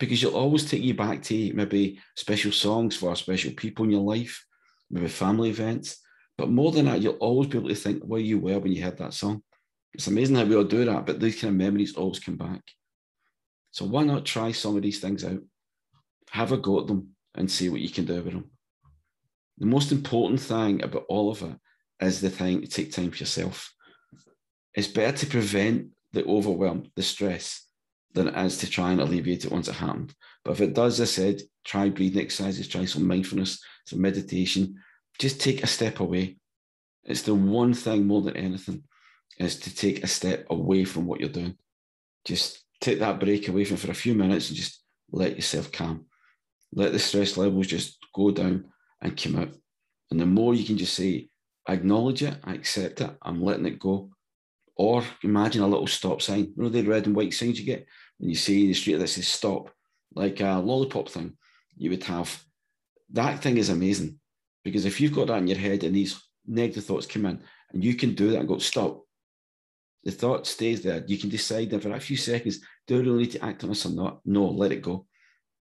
because 0.00 0.22
you'll 0.22 0.34
always 0.34 0.68
take 0.68 0.82
you 0.82 0.94
back 0.94 1.22
to 1.22 1.52
maybe 1.52 2.00
special 2.16 2.50
songs 2.50 2.96
for 2.96 3.14
special 3.14 3.52
people 3.52 3.84
in 3.84 3.90
your 3.92 4.00
life, 4.00 4.44
maybe 4.90 5.06
family 5.06 5.50
events. 5.50 6.00
But 6.38 6.50
more 6.50 6.72
than 6.72 6.86
that, 6.86 7.02
you'll 7.02 7.14
always 7.14 7.48
be 7.48 7.58
able 7.58 7.68
to 7.68 7.74
think 7.74 8.02
where 8.02 8.20
you 8.20 8.38
were 8.38 8.58
when 8.58 8.72
you 8.72 8.82
heard 8.82 8.96
that 8.98 9.12
song. 9.12 9.42
It's 9.92 10.06
amazing 10.06 10.36
how 10.36 10.44
we 10.44 10.56
all 10.56 10.64
do 10.64 10.86
that, 10.86 11.04
but 11.04 11.20
these 11.20 11.38
kind 11.38 11.50
of 11.50 11.58
memories 11.58 11.94
always 11.94 12.18
come 12.18 12.36
back. 12.36 12.62
So 13.70 13.84
why 13.84 14.04
not 14.04 14.24
try 14.24 14.52
some 14.52 14.76
of 14.76 14.82
these 14.82 15.00
things 15.00 15.24
out? 15.24 15.40
Have 16.30 16.52
a 16.52 16.56
go 16.56 16.80
at 16.80 16.86
them 16.86 17.10
and 17.34 17.50
see 17.50 17.68
what 17.68 17.80
you 17.80 17.88
can 17.88 18.04
do 18.04 18.22
with 18.22 18.32
them. 18.32 18.50
The 19.58 19.66
most 19.66 19.92
important 19.92 20.40
thing 20.40 20.82
about 20.82 21.04
all 21.08 21.30
of 21.30 21.42
it 21.42 21.56
is 22.00 22.20
the 22.20 22.30
time 22.30 22.62
to 22.62 22.66
take 22.66 22.92
time 22.92 23.10
for 23.10 23.18
yourself. 23.18 23.72
It's 24.74 24.88
better 24.88 25.16
to 25.18 25.26
prevent 25.26 25.88
the 26.12 26.24
overwhelm, 26.24 26.90
the 26.96 27.02
stress, 27.02 27.66
than 28.14 28.28
it 28.28 28.46
is 28.46 28.58
to 28.58 28.70
try 28.70 28.90
and 28.92 29.00
alleviate 29.00 29.44
it 29.44 29.52
once 29.52 29.68
it 29.68 29.74
happened. 29.74 30.14
But 30.44 30.52
if 30.52 30.60
it 30.60 30.74
does, 30.74 30.98
as 30.98 31.08
I 31.08 31.12
said, 31.12 31.42
try 31.64 31.88
breathing 31.90 32.22
exercises, 32.22 32.68
try 32.68 32.84
some 32.84 33.06
mindfulness, 33.06 33.62
some 33.86 34.00
meditation. 34.00 34.76
Just 35.18 35.40
take 35.40 35.62
a 35.62 35.66
step 35.66 36.00
away. 36.00 36.38
It's 37.04 37.22
the 37.22 37.34
one 37.34 37.74
thing 37.74 38.06
more 38.06 38.22
than 38.22 38.36
anything 38.36 38.84
is 39.38 39.58
to 39.60 39.74
take 39.74 40.02
a 40.02 40.06
step 40.06 40.46
away 40.50 40.84
from 40.84 41.06
what 41.06 41.20
you're 41.20 41.28
doing. 41.28 41.56
Just 42.24 42.64
take 42.80 42.98
that 43.00 43.20
break 43.20 43.48
away 43.48 43.64
from 43.64 43.76
for 43.76 43.90
a 43.90 43.94
few 43.94 44.14
minutes 44.14 44.48
and 44.48 44.56
just 44.56 44.82
let 45.10 45.36
yourself 45.36 45.70
calm. 45.72 46.06
Let 46.72 46.92
the 46.92 46.98
stress 46.98 47.36
levels 47.36 47.66
just 47.66 47.98
go 48.14 48.30
down 48.30 48.66
and 49.00 49.16
come 49.16 49.36
out. 49.36 49.52
And 50.10 50.20
the 50.20 50.26
more 50.26 50.54
you 50.54 50.64
can 50.64 50.78
just 50.78 50.94
say, 50.94 51.28
acknowledge 51.68 52.22
it, 52.22 52.36
I 52.44 52.54
accept 52.54 53.00
it, 53.00 53.10
I'm 53.22 53.42
letting 53.42 53.66
it 53.66 53.78
go. 53.78 54.10
Or 54.76 55.04
imagine 55.22 55.62
a 55.62 55.68
little 55.68 55.86
stop 55.86 56.22
sign. 56.22 56.52
You 56.56 56.62
know 56.62 56.68
the 56.68 56.82
red 56.82 57.06
and 57.06 57.14
white 57.14 57.34
signs 57.34 57.58
you 57.58 57.66
get 57.66 57.86
when 58.18 58.30
you 58.30 58.36
see 58.36 58.66
the 58.66 58.74
street 58.74 58.96
that 58.96 59.08
says 59.08 59.28
stop, 59.28 59.70
like 60.14 60.40
a 60.40 60.58
lollipop 60.58 61.08
thing. 61.08 61.36
You 61.76 61.90
would 61.90 62.04
have 62.04 62.42
that 63.12 63.42
thing 63.42 63.56
is 63.56 63.68
amazing 63.68 64.18
because 64.64 64.84
if 64.84 65.00
you've 65.00 65.14
got 65.14 65.28
that 65.28 65.38
in 65.38 65.48
your 65.48 65.58
head 65.58 65.84
and 65.84 65.94
these 65.94 66.22
negative 66.46 66.84
thoughts 66.84 67.06
come 67.06 67.26
in 67.26 67.42
and 67.72 67.84
you 67.84 67.94
can 67.94 68.14
do 68.14 68.30
that 68.30 68.38
and 68.38 68.48
go 68.48 68.58
stop, 68.58 69.02
the 70.04 70.10
thought 70.10 70.46
stays 70.46 70.82
there. 70.82 71.04
You 71.06 71.18
can 71.18 71.28
decide 71.28 71.72
in 71.72 71.80
for 71.80 71.90
a 71.90 72.00
few 72.00 72.16
seconds, 72.16 72.60
do 72.86 72.96
I 72.96 73.00
really 73.00 73.18
need 73.18 73.32
to 73.32 73.44
act 73.44 73.62
on 73.62 73.70
this 73.70 73.86
or 73.86 73.90
not? 73.90 74.20
No, 74.24 74.46
let 74.46 74.72
it 74.72 74.82
go. 74.82 75.06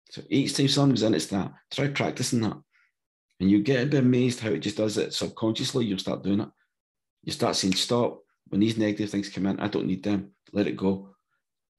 So 0.09 0.21
each 0.29 0.55
time 0.55 0.67
something 0.67 0.91
comes 0.91 1.03
in, 1.03 1.13
it's 1.13 1.25
that. 1.27 1.51
Try 1.71 1.87
practicing 1.87 2.41
that. 2.41 2.57
And 3.39 3.51
you 3.51 3.61
get 3.61 3.83
a 3.83 3.87
bit 3.87 4.03
amazed 4.03 4.39
how 4.39 4.49
it 4.49 4.59
just 4.59 4.77
does 4.77 4.97
it 4.97 5.13
subconsciously. 5.13 5.85
You'll 5.85 5.99
start 5.99 6.23
doing 6.23 6.39
it. 6.41 6.49
You 7.23 7.31
start 7.31 7.55
saying, 7.55 7.73
stop. 7.73 8.21
When 8.49 8.61
these 8.61 8.77
negative 8.77 9.09
things 9.09 9.29
come 9.29 9.45
in, 9.45 9.59
I 9.59 9.67
don't 9.67 9.87
need 9.87 10.03
them. 10.03 10.31
Let 10.53 10.67
it 10.67 10.77
go. 10.77 11.09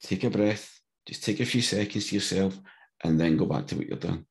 Take 0.03 0.23
a 0.23 0.29
breath. 0.29 0.79
Just 1.07 1.23
take 1.23 1.39
a 1.39 1.45
few 1.45 1.61
seconds 1.61 2.07
to 2.07 2.15
yourself 2.15 2.59
and 3.03 3.19
then 3.19 3.37
go 3.37 3.45
back 3.45 3.65
to 3.67 3.75
what 3.75 3.87
you're 3.87 3.97
doing. 3.97 4.25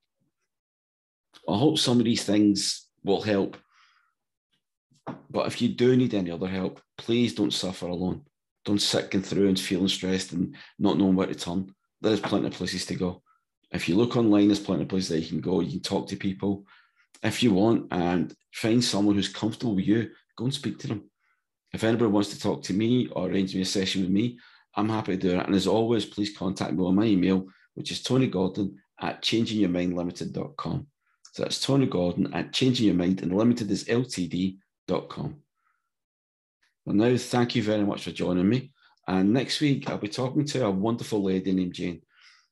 I 1.48 1.58
hope 1.58 1.78
some 1.78 1.98
of 1.98 2.04
these 2.04 2.24
things 2.24 2.86
will 3.02 3.20
help. 3.20 3.56
But 5.30 5.46
if 5.46 5.60
you 5.60 5.68
do 5.68 5.96
need 5.96 6.14
any 6.14 6.30
other 6.30 6.48
help, 6.48 6.80
please 6.96 7.34
don't 7.34 7.52
suffer 7.52 7.86
alone. 7.86 8.22
Don't 8.64 8.82
sit 8.82 9.10
going 9.10 9.22
through 9.22 9.48
and 9.48 9.58
feeling 9.58 9.88
stressed 9.88 10.32
and 10.32 10.54
not 10.78 10.98
knowing 10.98 11.16
where 11.16 11.26
to 11.26 11.34
turn. 11.34 11.74
There's 12.00 12.20
plenty 12.20 12.46
of 12.46 12.52
places 12.52 12.86
to 12.86 12.94
go. 12.94 13.22
If 13.70 13.88
you 13.88 13.96
look 13.96 14.16
online, 14.16 14.48
there's 14.48 14.60
plenty 14.60 14.82
of 14.82 14.88
places 14.88 15.08
that 15.10 15.20
you 15.20 15.28
can 15.28 15.40
go. 15.40 15.60
You 15.60 15.72
can 15.72 15.80
talk 15.80 16.08
to 16.08 16.16
people 16.16 16.64
if 17.22 17.42
you 17.42 17.52
want 17.52 17.88
and 17.90 18.34
find 18.52 18.82
someone 18.82 19.14
who's 19.14 19.28
comfortable 19.28 19.74
with 19.74 19.86
you, 19.86 20.10
go 20.36 20.44
and 20.44 20.54
speak 20.54 20.78
to 20.80 20.88
them. 20.88 21.10
If 21.72 21.84
anybody 21.84 22.10
wants 22.10 22.30
to 22.30 22.40
talk 22.40 22.62
to 22.64 22.72
me 22.72 23.08
or 23.08 23.28
arrange 23.28 23.54
me 23.54 23.62
a 23.62 23.64
session 23.64 24.02
with 24.02 24.10
me, 24.10 24.38
I'm 24.74 24.88
happy 24.88 25.16
to 25.16 25.28
do 25.28 25.38
it. 25.38 25.46
And 25.46 25.54
as 25.54 25.66
always, 25.66 26.06
please 26.06 26.36
contact 26.36 26.72
me 26.72 26.84
on 26.84 26.94
my 26.94 27.04
email, 27.04 27.46
which 27.74 27.90
is 27.90 28.02
Tony 28.02 28.26
Gordon 28.26 28.78
at 29.00 29.22
changingyourmindlimited.com. 29.22 30.86
So 31.32 31.42
that's 31.42 31.60
Tony 31.60 31.86
Gordon 31.86 32.32
at 32.32 32.52
changingyourmind 32.52 33.22
and 33.22 33.36
limited 33.36 33.68
ltd.com. 34.88 35.36
Well, 36.84 36.96
now, 36.96 37.16
thank 37.16 37.54
you 37.54 37.62
very 37.62 37.84
much 37.84 38.04
for 38.04 38.10
joining 38.10 38.48
me. 38.48 38.72
And 39.06 39.32
next 39.32 39.60
week, 39.60 39.88
I'll 39.88 39.98
be 39.98 40.08
talking 40.08 40.44
to 40.46 40.66
a 40.66 40.70
wonderful 40.70 41.22
lady 41.22 41.52
named 41.52 41.74
Jane. 41.74 42.02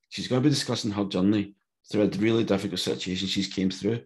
She's 0.08 0.28
going 0.28 0.42
to 0.42 0.48
be 0.48 0.54
discussing 0.54 0.90
her 0.92 1.04
journey 1.04 1.54
through 1.90 2.02
a 2.02 2.08
really 2.18 2.44
difficult 2.44 2.80
situation 2.80 3.28
she's 3.28 3.48
came 3.48 3.70
through 3.70 4.00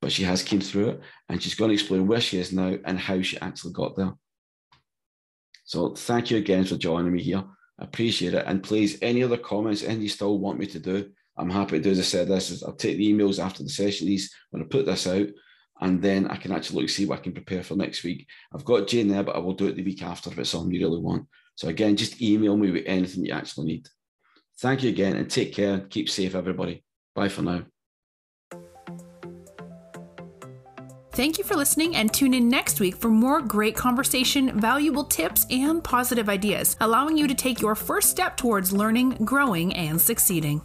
but 0.00 0.12
she 0.12 0.24
has 0.24 0.42
came 0.42 0.60
through 0.60 0.90
it 0.90 1.00
and 1.28 1.42
she's 1.42 1.54
going 1.54 1.68
to 1.68 1.74
explain 1.74 2.06
where 2.06 2.20
she 2.20 2.38
is 2.38 2.52
now 2.52 2.76
and 2.84 2.98
how 2.98 3.20
she 3.22 3.38
actually 3.38 3.72
got 3.72 3.96
there. 3.96 4.12
So 5.64 5.94
thank 5.94 6.30
you 6.30 6.36
again 6.36 6.64
for 6.64 6.76
joining 6.76 7.12
me 7.12 7.22
here. 7.22 7.44
I 7.78 7.84
appreciate 7.84 8.34
it. 8.34 8.44
And 8.46 8.62
please, 8.62 8.98
any 9.02 9.22
other 9.22 9.36
comments, 9.36 9.82
any 9.82 10.02
you 10.02 10.08
still 10.08 10.38
want 10.38 10.58
me 10.58 10.66
to 10.66 10.78
do, 10.78 11.10
I'm 11.36 11.50
happy 11.50 11.78
to 11.78 11.82
do. 11.82 11.90
As 11.90 11.98
I 11.98 12.02
said, 12.02 12.28
this 12.28 12.50
is 12.50 12.62
I'll 12.62 12.72
take 12.72 12.96
the 12.96 13.12
emails 13.12 13.42
after 13.42 13.62
the 13.62 13.68
session. 13.68 14.06
These 14.06 14.32
when 14.50 14.62
I 14.62 14.66
put 14.66 14.86
this 14.86 15.06
out, 15.06 15.26
and 15.80 16.00
then 16.02 16.26
I 16.28 16.36
can 16.36 16.52
actually 16.52 16.82
look 16.82 16.90
see 16.90 17.06
what 17.06 17.20
I 17.20 17.22
can 17.22 17.32
prepare 17.32 17.62
for 17.62 17.76
next 17.76 18.02
week. 18.02 18.26
I've 18.54 18.64
got 18.64 18.88
Jane 18.88 19.08
there, 19.08 19.22
but 19.22 19.36
I 19.36 19.38
will 19.38 19.54
do 19.54 19.66
it 19.66 19.76
the 19.76 19.84
week 19.84 20.02
after 20.02 20.30
if 20.30 20.38
it's 20.38 20.50
something 20.50 20.72
you 20.72 20.86
really 20.86 21.00
want. 21.00 21.26
So 21.54 21.68
again, 21.68 21.96
just 21.96 22.20
email 22.20 22.56
me 22.56 22.70
with 22.70 22.84
anything 22.86 23.24
you 23.24 23.32
actually 23.32 23.66
need. 23.66 23.88
Thank 24.58 24.82
you 24.82 24.90
again 24.90 25.16
and 25.16 25.30
take 25.30 25.52
care. 25.52 25.80
Keep 25.80 26.08
safe, 26.08 26.34
everybody. 26.34 26.82
Bye 27.14 27.28
for 27.28 27.42
now. 27.42 27.64
Thank 31.12 31.38
you 31.38 31.44
for 31.44 31.54
listening 31.54 31.96
and 31.96 32.12
tune 32.12 32.34
in 32.34 32.50
next 32.50 32.78
week 32.78 32.94
for 32.94 33.08
more 33.08 33.40
great 33.40 33.74
conversation, 33.74 34.60
valuable 34.60 35.04
tips, 35.04 35.46
and 35.50 35.82
positive 35.82 36.28
ideas, 36.28 36.76
allowing 36.82 37.16
you 37.16 37.26
to 37.26 37.34
take 37.34 37.62
your 37.62 37.74
first 37.74 38.10
step 38.10 38.36
towards 38.36 38.70
learning, 38.70 39.10
growing, 39.24 39.74
and 39.74 39.98
succeeding. 39.98 40.60